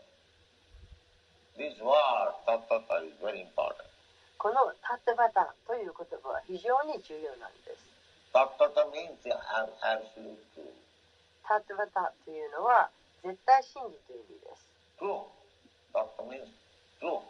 [1.56, 3.86] This word tattva is very important.
[4.38, 7.86] このタットバタという言葉は非常に重要なんです。
[8.34, 10.74] Tattva means the ab- absolute truth.
[11.46, 12.90] タットバタというのは
[13.22, 14.66] 絶対真理という意味です。
[14.98, 15.22] True.
[15.94, 16.50] Tattva means
[17.00, 17.22] true.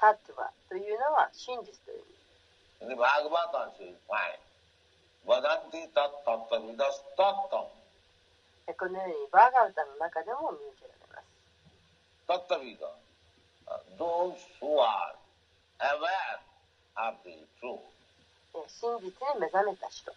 [0.00, 2.14] タットバというのは真実という意味。
[2.82, 4.36] In the Bhagavatam you find
[5.24, 7.70] Vadanti tat tattva vidas tattvam.
[8.66, 11.24] えこのようにバーガータの中でも見受けられます。
[12.28, 12.90] Tattva vida.
[13.67, 15.15] Uh, those who are
[15.79, 16.39] aware
[16.97, 17.79] of the truth.
[18.55, 20.11] え真実に目覚めた人。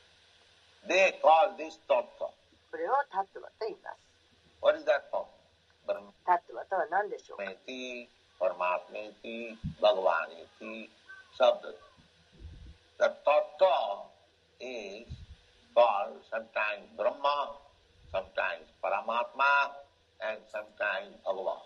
[0.88, 2.32] They call this tattva.
[2.70, 4.00] これをタットバと言います。
[4.60, 5.26] What is that tattva?
[5.86, 7.44] Brahmeti, タットバとは何でしょうか
[8.42, 10.88] Paramatmeti, Bhagavaniti,
[11.38, 11.74] Sabda.
[12.98, 14.10] The tattva
[14.58, 15.06] is
[15.74, 17.54] called sometimes Brahma,
[18.10, 19.70] sometimes Paramatma,
[20.20, 21.65] and sometimes Bhagavan.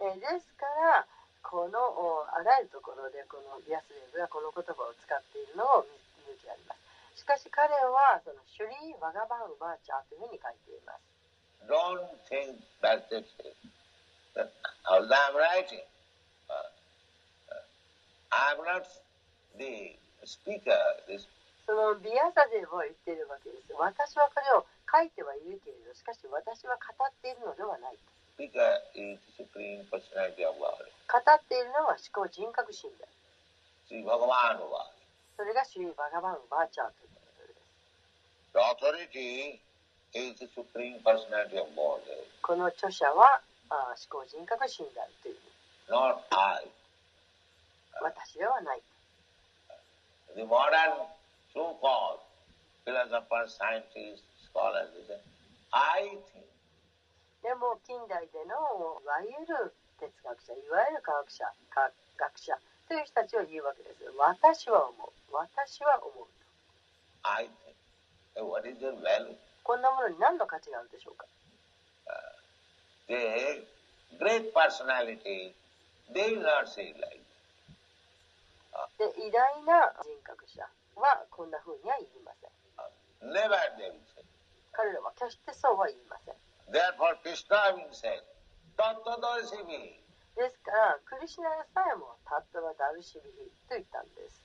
[0.00, 1.04] えーですから、
[1.44, 5.92] このおあらゆるところでこのビアスレーブがこの言葉を使っているのを見
[6.24, 7.20] 見受けられます。
[7.20, 11.04] しかし彼はそのシュリー・バガバン・ウバーチャーというふうに書いています。
[11.68, 13.52] Don't think that this is
[14.32, 14.48] that
[14.88, 15.84] although I'm writing,
[16.48, 16.72] uh,
[17.52, 17.60] uh,
[18.32, 18.88] I'm not
[19.60, 21.28] the speaker, this
[21.68, 23.72] そのビアサデーを言っているわけです。
[23.76, 27.98] 私はこれを書いてはいるけれど、しかし私は語っているのではない。
[28.40, 28.56] 語
[31.18, 33.12] っているのは思考人格心である。
[33.90, 34.86] Sri Bhagavan Uvacha.
[35.36, 37.58] それがシュリー・バガバン・ウバーチャーということです。
[38.52, 39.58] The authority
[40.14, 42.04] is the Supreme Personality of God,
[42.42, 45.36] この著者はあ思考人格心であるという
[45.88, 46.68] not I.
[48.00, 48.82] 私ではない。
[50.36, 51.08] The modern
[51.52, 52.20] so-called
[52.84, 55.18] philosophers, scientists, scholars, they say,
[55.72, 56.39] I think.
[57.42, 62.52] でも近代でのいわゆる哲学者、いわゆる科学者、科学者
[62.88, 64.04] という人たちは言うわけです。
[64.18, 65.12] 私は思う。
[65.32, 66.28] 私は思う。
[67.22, 68.44] I think.
[68.44, 69.36] What is their value?
[69.62, 71.26] こんなものに何の価値があるでしょうか
[73.08, 73.66] ？The
[74.18, 75.54] great personality,
[76.12, 77.20] they will not say like
[78.98, 80.62] で、偉大な人格者
[80.96, 82.50] はこんな風には言いません。
[82.80, 83.32] that.
[83.32, 84.24] Never they will say.
[84.72, 86.34] 彼らは決してそうは言いません。
[86.70, 88.22] Therefore, Krishna will say,
[88.78, 89.98] Tattvadarshimi.
[90.38, 94.38] ですから、クリシュナさえもタッタバダルシビヒと言ったんです。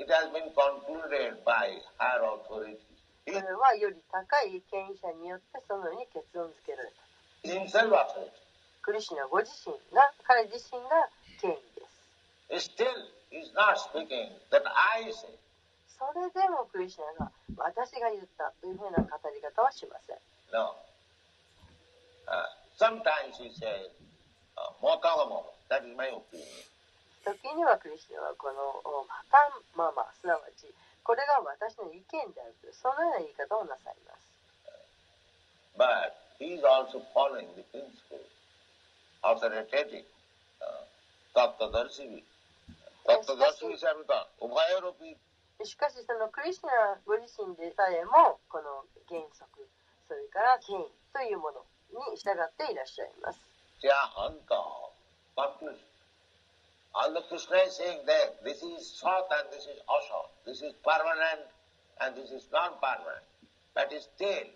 [0.00, 2.80] It has been concluded by higher authorities.
[3.28, 7.04] それはより高い権威者によってそのように結論付けられた。
[7.44, 8.32] Himself authority.
[8.80, 11.04] クリシュナご自身が、彼自身が
[11.38, 11.60] 権威
[12.48, 12.72] です。
[12.72, 12.88] Still,
[13.30, 15.28] he is not speaking that I say.
[15.92, 20.16] それでもクリシュナが私が言ったというふうな語り方はしません。
[20.50, 20.87] No.
[22.28, 22.44] Uh,
[22.76, 23.88] sometimes he says,
[24.60, 25.48] uh, Motagamo.
[25.72, 26.64] That is my opinion.
[27.24, 30.72] 時にはクリシュナはこのおパタンママ、すなわち
[31.04, 34.28] これが私の意見であるとそのような言い方をなさいます。
[35.76, 38.24] But he is also following the principle
[39.22, 40.04] authoritative
[40.60, 40.84] uh,
[41.36, 42.24] tattvadarshi.
[43.04, 43.84] Tattvadarshi is
[44.40, 45.16] Ubhayaropi
[45.64, 49.66] しかしそのクリシュナご自身でさえもこの原則
[50.06, 53.40] それから権威というものに従っていらっしゃいます。
[53.80, 54.90] Jahanta,
[55.36, 55.78] conclusion.
[56.94, 61.46] Although Krishna is saying that this is Sat and this is Asat, this is permanent
[62.00, 63.22] and this is non-permanent,
[63.74, 64.46] but still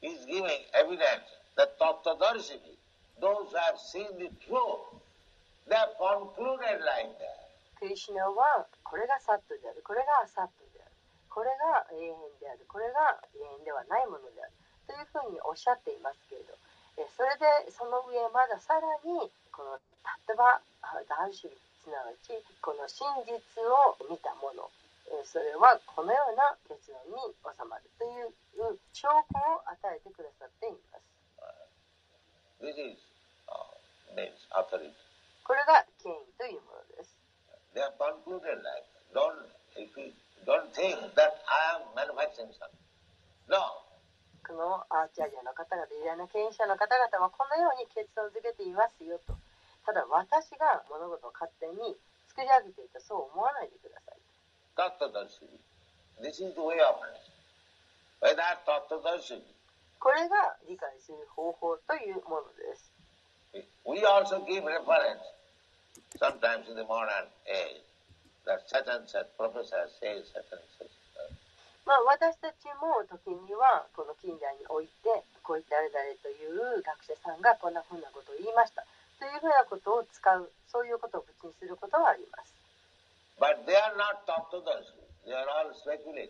[0.00, 2.60] he is giving evidence that Tattvadarshi,
[3.20, 4.94] those who have seen the truth,
[5.66, 7.48] they have concluded like that.
[7.78, 10.90] クリシュナはこれがサットである、これがアサットである、
[11.30, 14.52] これが永遠である、これが永遠ではないものである
[14.86, 16.58] というふうにおっしゃっていますけれど、え
[17.14, 19.78] それでその上まださらにこの
[20.26, 20.60] 例えば
[21.06, 21.46] 男子
[21.78, 24.66] すなわちこの真実を見たもの
[25.24, 28.34] それはこのような結論に収まるという
[28.92, 31.08] 証拠を与えてくださっています。
[35.44, 37.16] これが権威というものです。
[44.48, 49.36] このアーチャージャの方々、偉大な権威者の方々はこのように結論付けていますよと。
[49.84, 52.00] ただ私が物事を勝手に
[52.32, 54.24] 作り上げていたそう思わないでください。
[54.72, 55.44] Tattvadarshi.
[56.24, 57.36] This is the way of understanding.
[58.24, 59.44] Without Tattvadarshi,
[60.00, 62.90] これが理解する方法というものです。
[63.84, 65.24] we also give reference
[66.16, 67.84] sometimes in the modern age
[68.46, 70.97] that such and such professor says such and such.
[71.88, 75.08] まあ私たちも時にはこの近代において
[75.40, 78.84] こういった誰々という学者さんがこんなふうなことを言いました
[79.16, 82.52] というふうなことを使うそういうことを口にすることはあります。
[83.40, 85.00] But they are not Tattvadarshi.
[85.24, 86.28] They are all speculators.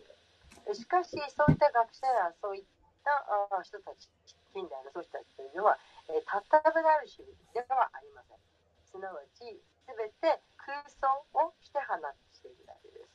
[0.71, 2.63] しかしそういった学者やそういっ
[3.03, 3.11] た
[3.51, 4.07] あ人たち
[4.55, 5.75] 近代のそういう人たちというのは、
[6.07, 8.39] えー、たったぶなる種類ではありません
[8.87, 9.91] すなわち全
[10.23, 11.03] て空想
[11.35, 13.11] をして放っているだけです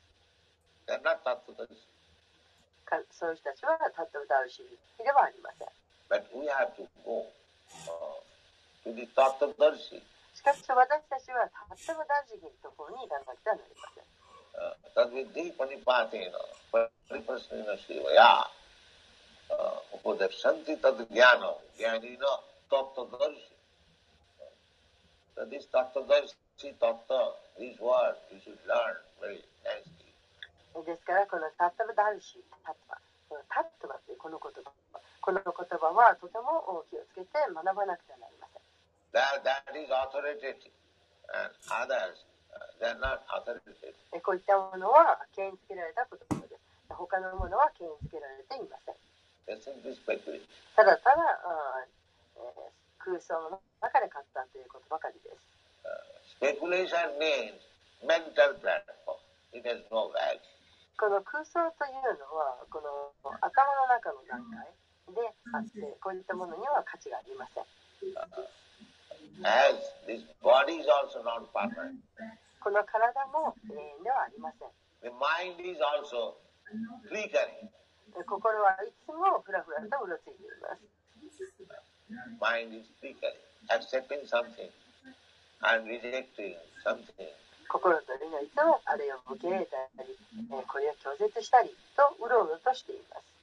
[0.85, 1.73] They are not Tattvadarshi.
[1.73, 5.69] かそういう人たちはたったぶなる種類ではありません
[6.11, 7.27] But we have to go
[7.89, 8.21] uh,
[8.85, 10.03] to the Tattvadarshi.
[10.35, 14.05] しかし私たちはたったぶなるのところに行かなくてはなりません
[14.55, 14.75] Uh, uh.
[30.83, 34.73] ですからこのタッタバ男子タッタバタッタバというこの言葉
[35.21, 38.63] この言葉はとても気をつけて学ばなくてはなりません。
[39.15, 40.75] That, that is authoritative
[41.33, 42.19] and others
[42.83, 43.95] they're not authoritative.
[44.21, 46.61] こういったものは権威付けられた言葉です。
[46.91, 48.95] 他のものは権威付けられていません。
[49.47, 51.41] ただただ
[52.99, 55.55] 空想の中で買ったということばかりです。
[56.41, 57.61] Speculation means
[58.03, 59.21] mental platform.
[59.53, 60.41] It has no value.
[60.97, 63.13] この空想というのは、この
[63.43, 64.71] 頭の中の段階
[65.15, 65.21] で
[65.53, 67.65] あって、こういったものには価値がありません。
[69.43, 69.75] As
[70.07, 71.99] this body is also not permanent.
[72.61, 74.71] この体も永遠ではありません。
[75.03, 76.39] The mind is also
[77.11, 77.69] flickering.
[78.25, 80.87] 心はいつもふらふらとうろついています。
[82.41, 83.35] Mind is flickering,
[83.69, 84.71] accepting something
[85.61, 86.55] and rejecting
[86.85, 87.29] something.
[87.69, 90.17] 心と理い糸をあれを受け入れたり、
[90.53, 93.35] え、これを拒絶したりとうろうろとしています。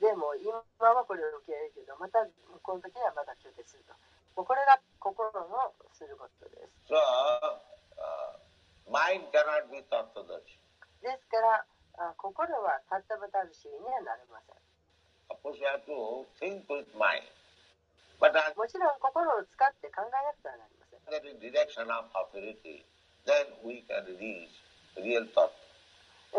[0.00, 2.30] でも今はこれを受け入れるけど、また向
[2.62, 3.94] こうの時にはまた拒絶すると。
[4.36, 6.92] もうこれが心のすることです。
[11.02, 14.56] ですから、心はたったばたるしにはなれません。
[18.21, 21.01] But as もちろん心を使って考えなくてはなりません。
[21.09, 22.85] that in direction of authority,
[23.25, 24.53] then we can reach
[25.01, 25.51] real thought.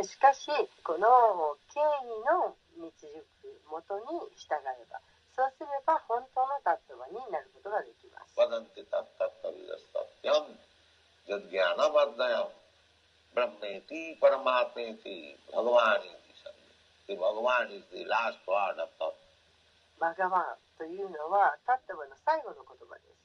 [0.07, 0.49] しかし、
[0.83, 3.07] この権威の導
[3.43, 4.05] くもとに
[4.37, 5.01] 従えば、
[5.37, 8.33] そうすれば本当のタットバになることができます。
[8.39, 10.45] वदन्ति तत्तत्तविदस्तत्यं
[11.29, 12.49] यज्ञानमद्वयं
[13.35, 15.17] ब्रह्मेति परमात्मेति
[15.55, 16.71] भगवानेति सन्ति
[17.09, 18.89] The Bhagavan is the last word of
[20.78, 23.18] というのはタットバの最後の言葉です。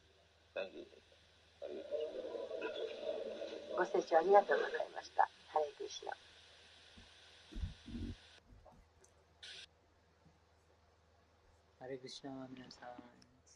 [3.77, 5.29] ご清聴ありがとうございました。
[5.53, 6.13] ハレクリシナ。
[11.81, 12.89] ハレクシナ皆さん、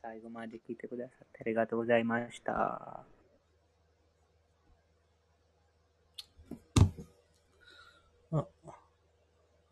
[0.02, 3.04] 最後まで聞いてくださってありがとうございました。
[8.32, 8.46] あ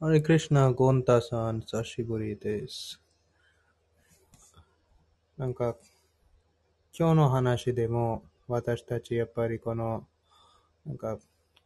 [0.00, 3.03] ハレクリシナ、ゴンタさん、久しぶりです。
[5.36, 5.76] なんか、
[6.96, 10.06] 今日の話でも、私たちやっぱりこの、
[10.86, 11.18] なんか、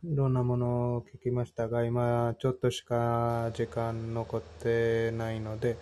[0.05, 5.77] いろんなものを聞きましたが、今、ちょっとしか時間残ってないので、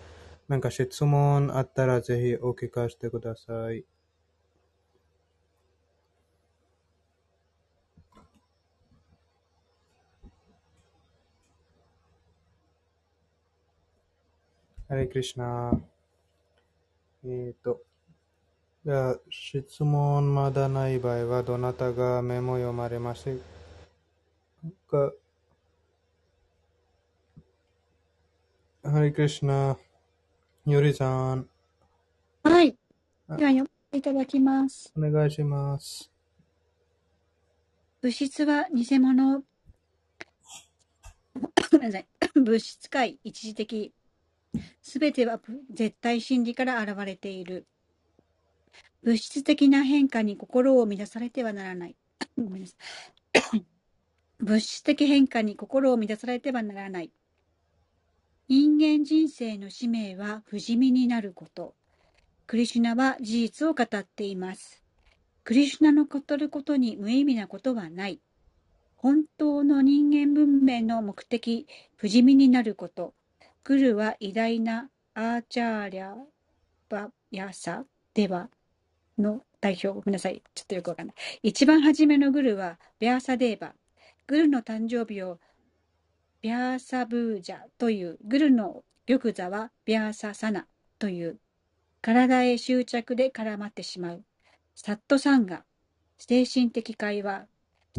[0.49, 3.85] なんか質問あったらぜひお聞かせてください。
[14.89, 15.71] ハレクリシナ。
[17.25, 17.81] えっ、と、
[18.85, 23.39] じゃあ、質問まだない場合は、どなたがメモ読まれます
[24.89, 25.11] か
[28.83, 29.77] ハレクリシナ。
[30.65, 31.47] ヨリさん、
[32.43, 32.71] はい。
[32.71, 32.77] で
[33.29, 34.93] あは読んでいただきます。
[34.97, 36.11] お願いします。
[38.01, 39.43] 物質は偽物。
[41.71, 42.07] ごめんなさい。
[42.35, 43.93] 物質界一時的。
[44.81, 45.39] すべては
[45.71, 47.67] 絶対真理から現れている。
[49.03, 51.95] 物質的な変化に心を乱されてはならない。
[52.37, 52.75] ごめんなさ
[53.53, 53.65] い。
[54.39, 57.11] 物質的変化に心を乱されてはならない。
[58.49, 61.75] 人間人生の使命は不死身になること。
[62.45, 64.83] クリシュナは事実を語っています。
[65.43, 68.21] クリシュナの語ることに無意味なことはない。
[68.95, 71.67] 本当の人間文明の目的、
[71.97, 73.13] 不死身になること。
[73.67, 76.13] グルは偉大なアーチャーリャ
[76.87, 77.83] バヤサ
[78.13, 78.47] では
[79.17, 79.89] の代表。
[79.89, 80.41] ごめんなさい。
[80.55, 81.15] ちょっとよくわかんない。
[81.43, 83.73] 一番初めのグルはビャーサデーバ。
[84.25, 85.41] グルの誕生日を
[86.41, 88.17] ビャーサブージャという。
[88.23, 90.65] グルの玉座はビャーササナ
[90.97, 91.37] という。
[92.01, 94.23] 体へ執着で絡まってしまう。
[94.75, 95.65] サットサンガ。
[96.19, 97.47] 精神的会話。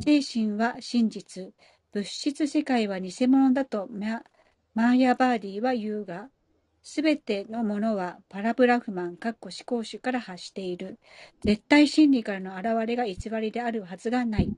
[0.03, 1.53] 精神は真実。
[1.93, 4.23] 物質世界は偽物だとマ
[4.75, 6.29] マーヤバーディは言うが、
[6.83, 10.99] すべてのものはパラブラフマン、かっこ思考主から発している。
[11.45, 14.51] 絶対真理からの現れが偽りであるはずがない。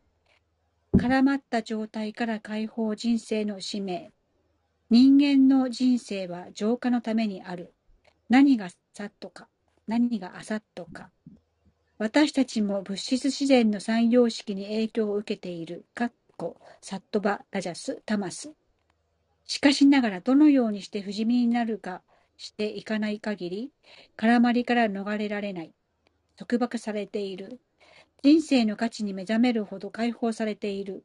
[0.96, 4.12] 絡まった状態から解放人生の使命。
[4.90, 7.72] 人間の人生は浄化のためにある。
[8.28, 9.48] 何がサットか、
[9.86, 11.10] 何がアサットか。
[11.98, 15.84] 私たちも物質自然の三様式に影響を受けている。
[15.94, 18.52] かっこサットバ、ラジャス、タマス。
[19.50, 22.02] しかしながらどのようにして不死身になるか
[22.36, 23.72] していかない限り、
[24.16, 25.72] 絡まりから逃れられない。
[26.36, 27.58] 束縛されている。
[28.22, 31.04] 人生の価値に目覚めるほど解放されている。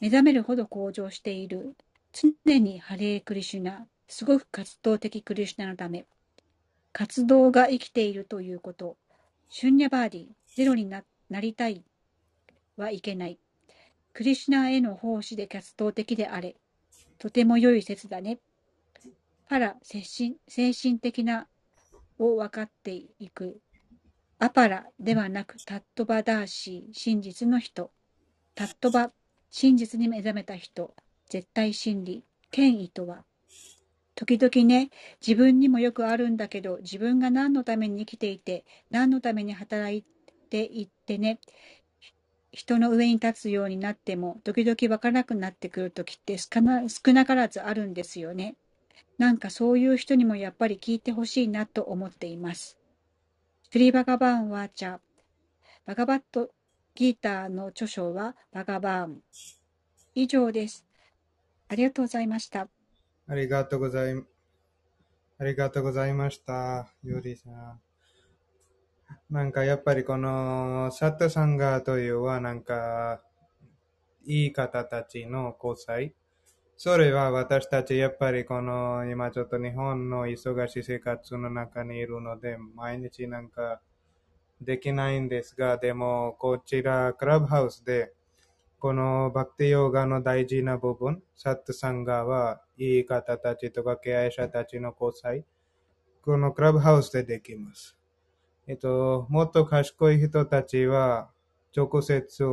[0.00, 1.76] 目覚めるほど向上している。
[2.12, 6.04] 常にハレークリシュナ、すごく活動的クリシュナのため。
[6.92, 8.96] 活動が生きているということ。
[9.50, 11.84] シュンニャバーディ、ゼロにななりたい
[12.76, 13.38] はいけない。
[14.12, 16.56] クリシュナへの奉仕で活動的であれ。
[17.22, 18.40] とても良い説だね。
[19.48, 21.46] パラ、精神精神的な
[22.18, 22.90] を分かって
[23.20, 23.60] いく。
[24.40, 27.92] アパラではなくタットバダーシー、真実の人。
[28.56, 29.12] タットバ、
[29.52, 30.96] 真実に目覚めた人。
[31.28, 33.22] 絶対真理、権威とは。
[34.16, 34.90] 時々ね、
[35.24, 40.02] 自分にもよくあるんだけど、自分が何のために生きていて、何のために働い
[40.50, 41.38] ていってね、
[42.52, 48.56] 人の上に立つようになっても、時々わからなくなってくるときって少な少なからずあるんですよね。
[49.18, 52.78] なんかそういう人にもやっぱり聞いてほしいなと思っています。
[53.70, 54.98] スリバガバーンワーチャ。
[55.86, 56.50] バガバット
[56.94, 59.22] ギーターの著書はバガバーン。
[60.14, 60.84] 以上です。
[61.68, 62.68] ありがとうございました。
[63.26, 64.14] ありがとうござい、
[65.38, 66.92] ありがとうございました。
[67.02, 67.91] ヨリさん。
[69.32, 73.22] なんかやっぱりこのサッタサンガというはなんか
[74.26, 76.14] いい方たちの交際。
[76.76, 83.80] それは私たちやっぱりこの今ちょっと日本の忙しい生活の中にいるので毎日なんか
[84.60, 88.12] できないんですが、でもこちらクラブハウスで
[88.78, 95.46] このバクティヨガの大事な部分、サッタサンガはいい方たちとか経営者たちの交際、
[96.20, 97.96] このクラブハウスでできます。
[98.66, 101.30] えっと、もっと賢い人たちは、
[101.76, 102.44] 直接、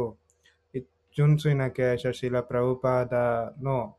[1.12, 3.96] 純粋な経営者シラ・プラウパーダの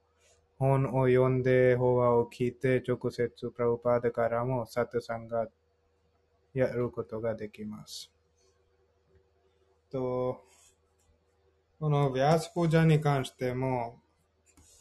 [0.59, 5.47] 本を読んで、法話を聞いて、直接プラウパーダからもサトさんが
[6.53, 8.11] やることができます。
[9.91, 10.43] と、
[11.78, 14.01] このヴィアスプージャに関しても、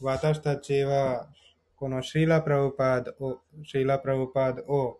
[0.01, 1.29] 私たちは、
[1.75, 4.99] このシーラ・プラウパーダを、シーラ・プラウパーダを、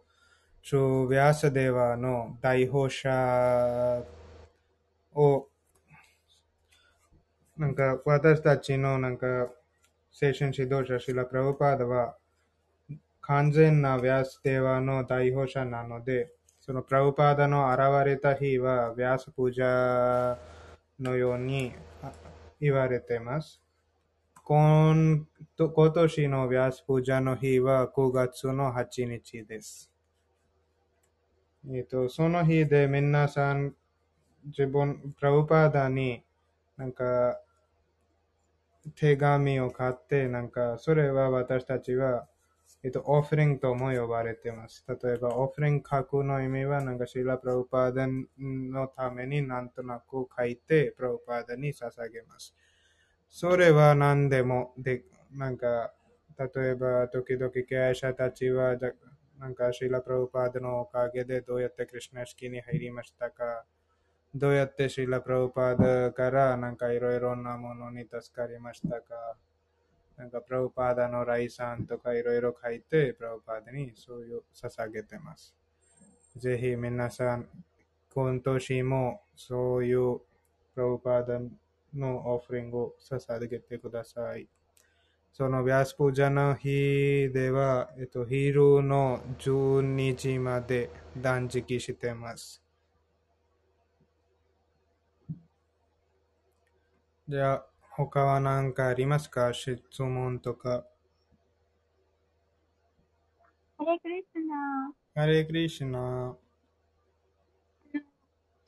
[0.69, 4.03] シュヴィアサデワの代表者
[5.15, 5.47] を、
[7.57, 9.49] なんか私たちのなんか
[10.11, 12.17] 精神指導者シラ・プラブパーダは
[13.21, 20.37] 完全なヴィアステーワの代表者なので、そのプラブパーダの現れた日はヴィアスプージャ
[20.99, 21.73] のように
[22.61, 23.59] 言われています。
[24.43, 25.25] 今
[25.57, 29.89] と今年のヴィアスプージャの日は9月の8日です。
[31.68, 33.76] えっと、その日で皆さん
[34.45, 36.23] 自分、プラブパーダに
[36.77, 37.40] なんか
[38.95, 42.27] 手紙を買って、なんかそれは私たちは
[42.81, 44.86] えっと、オフリングとも呼ばれてます。
[44.88, 52.56] 例えば、オフリング書くの意味は、なんかシーラ・プラブパーダのためになんとなく書いて、プラブパーダに捧げます。
[53.27, 55.91] それは何でもで、なんか、
[56.38, 58.77] 例えば、時々経営者たちは、
[59.40, 63.66] なんか、シーラ・プラブパーダのおかげでどうやってクリュナ式に入りましたか、
[64.36, 69.38] どうやってシーラ・プラブパーダからなんかいろいろなものに助かりましたか、
[70.18, 75.56] なんか、プラブパーダの来産とかいろいろ書いて、プラブパーダにそういう捧げてます。
[76.36, 77.48] ぜひ皆さん、
[78.14, 80.20] 今年もそういう
[80.76, 81.40] プラブパーダ
[81.94, 84.49] のオフリングを捧げてください。
[85.40, 92.61] そのヴィアスプージャの日では、えっと、昼の12時まで断食してます。
[97.30, 100.86] じゃあ、他は何かありますか質問とか。
[103.78, 106.36] ハレクリスナハレクリシュナ。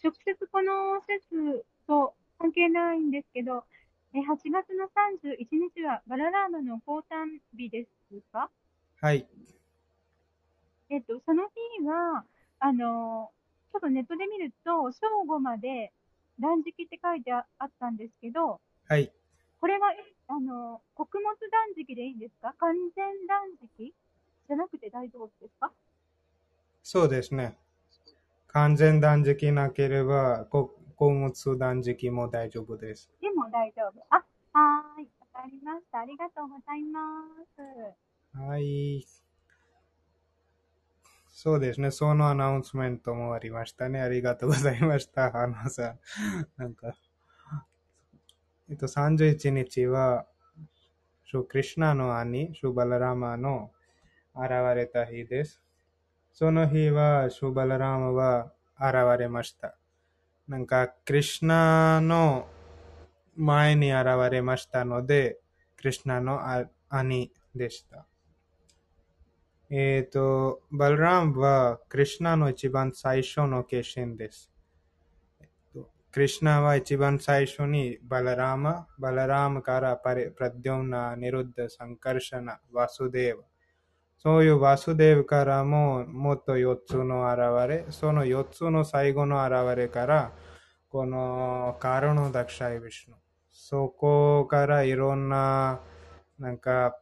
[0.02, 3.80] 直接この説と関係ないんですけど、え
[4.13, 8.49] 8月の31日はバララーマの降誕日ですか？
[8.99, 9.25] はい。
[10.89, 11.43] えっと、その
[11.79, 12.25] 日は、
[12.59, 13.31] あの、
[13.71, 15.93] ちょっとネットで見ると、正午まで
[16.41, 18.59] 断食って書いてああったんですけど、
[18.89, 19.09] はい。
[19.61, 19.95] これは、え
[20.27, 22.53] あの、穀物断食でいいんですか？
[22.59, 23.47] 完全断
[23.77, 23.93] 食？
[24.49, 25.71] じゃなくて大丈夫ですか？
[26.83, 27.55] そうですね。
[28.47, 30.45] 完全断食なければ、
[31.01, 33.09] こ穀物断食も大丈夫です。
[33.19, 34.05] でも大丈夫。
[34.11, 34.17] あ、
[34.53, 35.09] はーい。
[35.33, 36.01] わかりました。
[36.01, 37.01] ありがとうございま
[38.35, 38.37] す。
[38.37, 39.03] はい。
[41.27, 41.89] そうですね。
[41.89, 43.99] そのアナウンスメントもありましたね。
[43.99, 45.31] ありがとうございました。
[45.31, 45.99] 花さん。
[46.55, 46.93] なんか、
[48.69, 50.27] えっと、31日は、
[51.25, 53.71] シュクリシュナの兄、シュバララマの
[54.35, 55.63] 現れた日です。
[56.31, 59.80] その日は、シュバララマは現れました。
[60.51, 62.45] なんか、クリシュナの
[63.37, 65.39] 前に現れましたので、
[65.77, 66.41] クリシュナの
[66.89, 68.05] 兄でした。
[69.69, 74.51] えっ、と、バルラムはクリシュナの一番最初の化身です。
[75.39, 83.43] えっとクリシュナは一番最初にバララマ、バララムからパレプラデュムナ、ニルッダ、サンカルシャナ、ワスデーバ。
[84.23, 90.31] そういうワスデーブからももっと4つの現れ、その4つの最後の現れから、
[90.89, 93.15] このカロノダクシャイビシュヌ。
[93.49, 95.81] そこからいろんな、
[96.38, 96.99] なんか、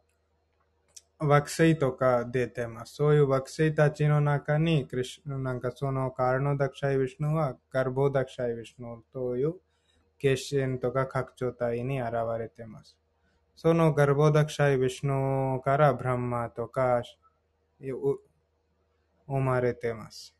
[1.17, 2.95] 惑星とか出てます。
[2.95, 9.59] そういう惑星たちの中に、クリシなんかそのカーノダクシャイビシュヌは、ガルボダクシャイビシュヌという化
[10.21, 12.98] 身とか拡張体に現れてます。
[13.61, 17.01] そのガルボダクシャイビシュヌからブランマとか
[17.81, 18.17] 生
[19.27, 20.33] まれてます。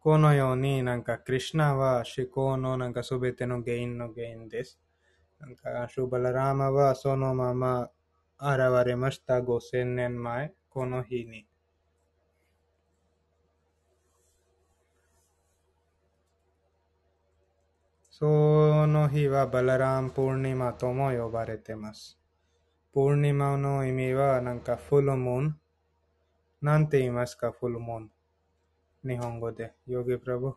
[0.00, 4.78] このようになんかクリシュナは思考のなんかすべての原因の原因です。
[5.38, 7.88] なんかシュバララーマはそのまま
[8.38, 11.49] 現れました5000年前、この日に。
[18.20, 22.18] その日はバララーム・プーニマとも呼ばれてます。
[22.92, 25.60] プーニマの意味はなんかフルムーン。
[26.60, 28.10] なんて言いますか、フルムーン。
[29.08, 29.72] 日本語で。
[29.86, 30.54] ヨギプラブ。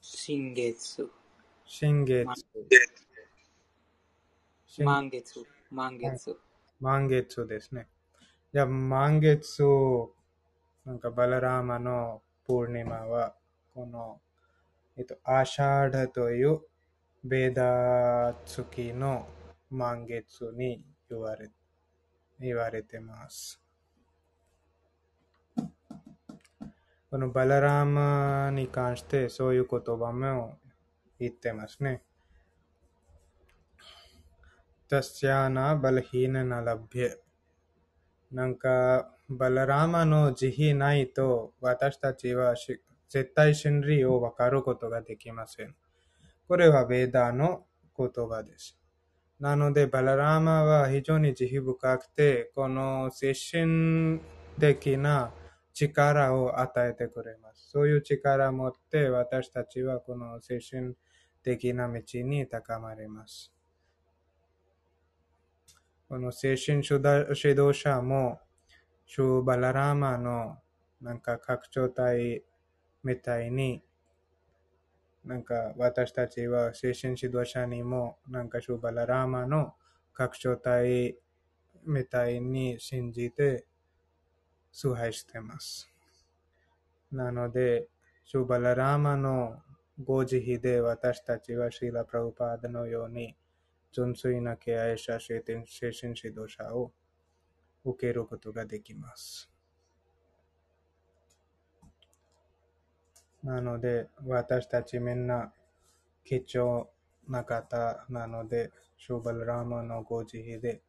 [0.00, 1.08] 新月、
[1.64, 2.26] 新月。
[4.66, 6.36] 新満月、満月。
[6.80, 7.86] 満月ですね。
[8.52, 9.62] じゃあ、満月、
[10.84, 13.36] なんかバララーマのプーニマは、
[13.76, 14.22] この、
[14.96, 16.62] えっと、アシャーダという
[17.22, 19.26] ベーダ月の
[19.68, 21.50] 満月に言われ、
[22.40, 23.60] 言われてます。
[27.10, 30.56] このバララーマに関してそういう言葉も
[31.20, 32.02] 言ってますね。
[34.88, 37.18] タスヤナバルヒーナナラビエ。
[38.32, 42.56] なんか、バララーマの慈悲ないと私たちは
[43.08, 45.74] 絶対真理を分かることができません。
[46.48, 47.66] これはベーダーの
[47.96, 48.78] 言葉です。
[49.40, 54.20] なので、バララーマは非常に慈悲深くて、この精神
[54.58, 55.32] 的な
[55.74, 57.68] 力を与えてくれます。
[57.70, 60.94] そういう力を持って私たちはこの精神
[61.42, 63.52] 的な道に高まります。
[66.08, 68.40] この精神指導者も、
[69.04, 70.56] シューバララーマの
[71.00, 72.42] なんか拡張体
[73.06, 73.84] みたいに、
[75.24, 79.74] なんか私たちは精神指導者にも、なんかシューバララーマの
[80.12, 81.16] 拡張体
[81.84, 83.64] みたいに信じて
[84.72, 85.88] 崇拝してます。
[87.12, 87.86] なので、
[88.24, 89.60] シューバララーマの
[90.02, 93.36] ご慈悲で私たちはシーラ・プラウパーダのように
[93.92, 95.62] 純粋な敬愛者精神
[96.20, 96.90] 指導者を
[97.84, 99.55] 受けることができます。
[103.46, 105.52] なので、私たちみんな
[106.24, 106.88] 貴重
[107.28, 110.82] な方なので、シューバルラーマのご慈悲で、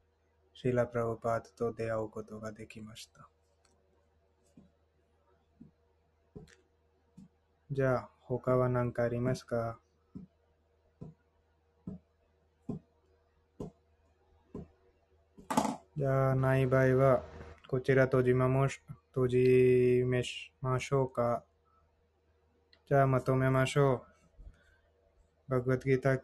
[0.55, 3.29] シーラ・プラウパートと出会うことができました。
[7.69, 9.79] じゃあ、他は何かありますか？
[15.95, 17.23] じゃあ、ない場合は、
[17.67, 21.43] こちら閉じまもし閉じめしましょうか。
[22.87, 24.05] じゃあ、まとめましょ
[25.47, 25.51] う。
[25.51, 26.17] バグワッドギータ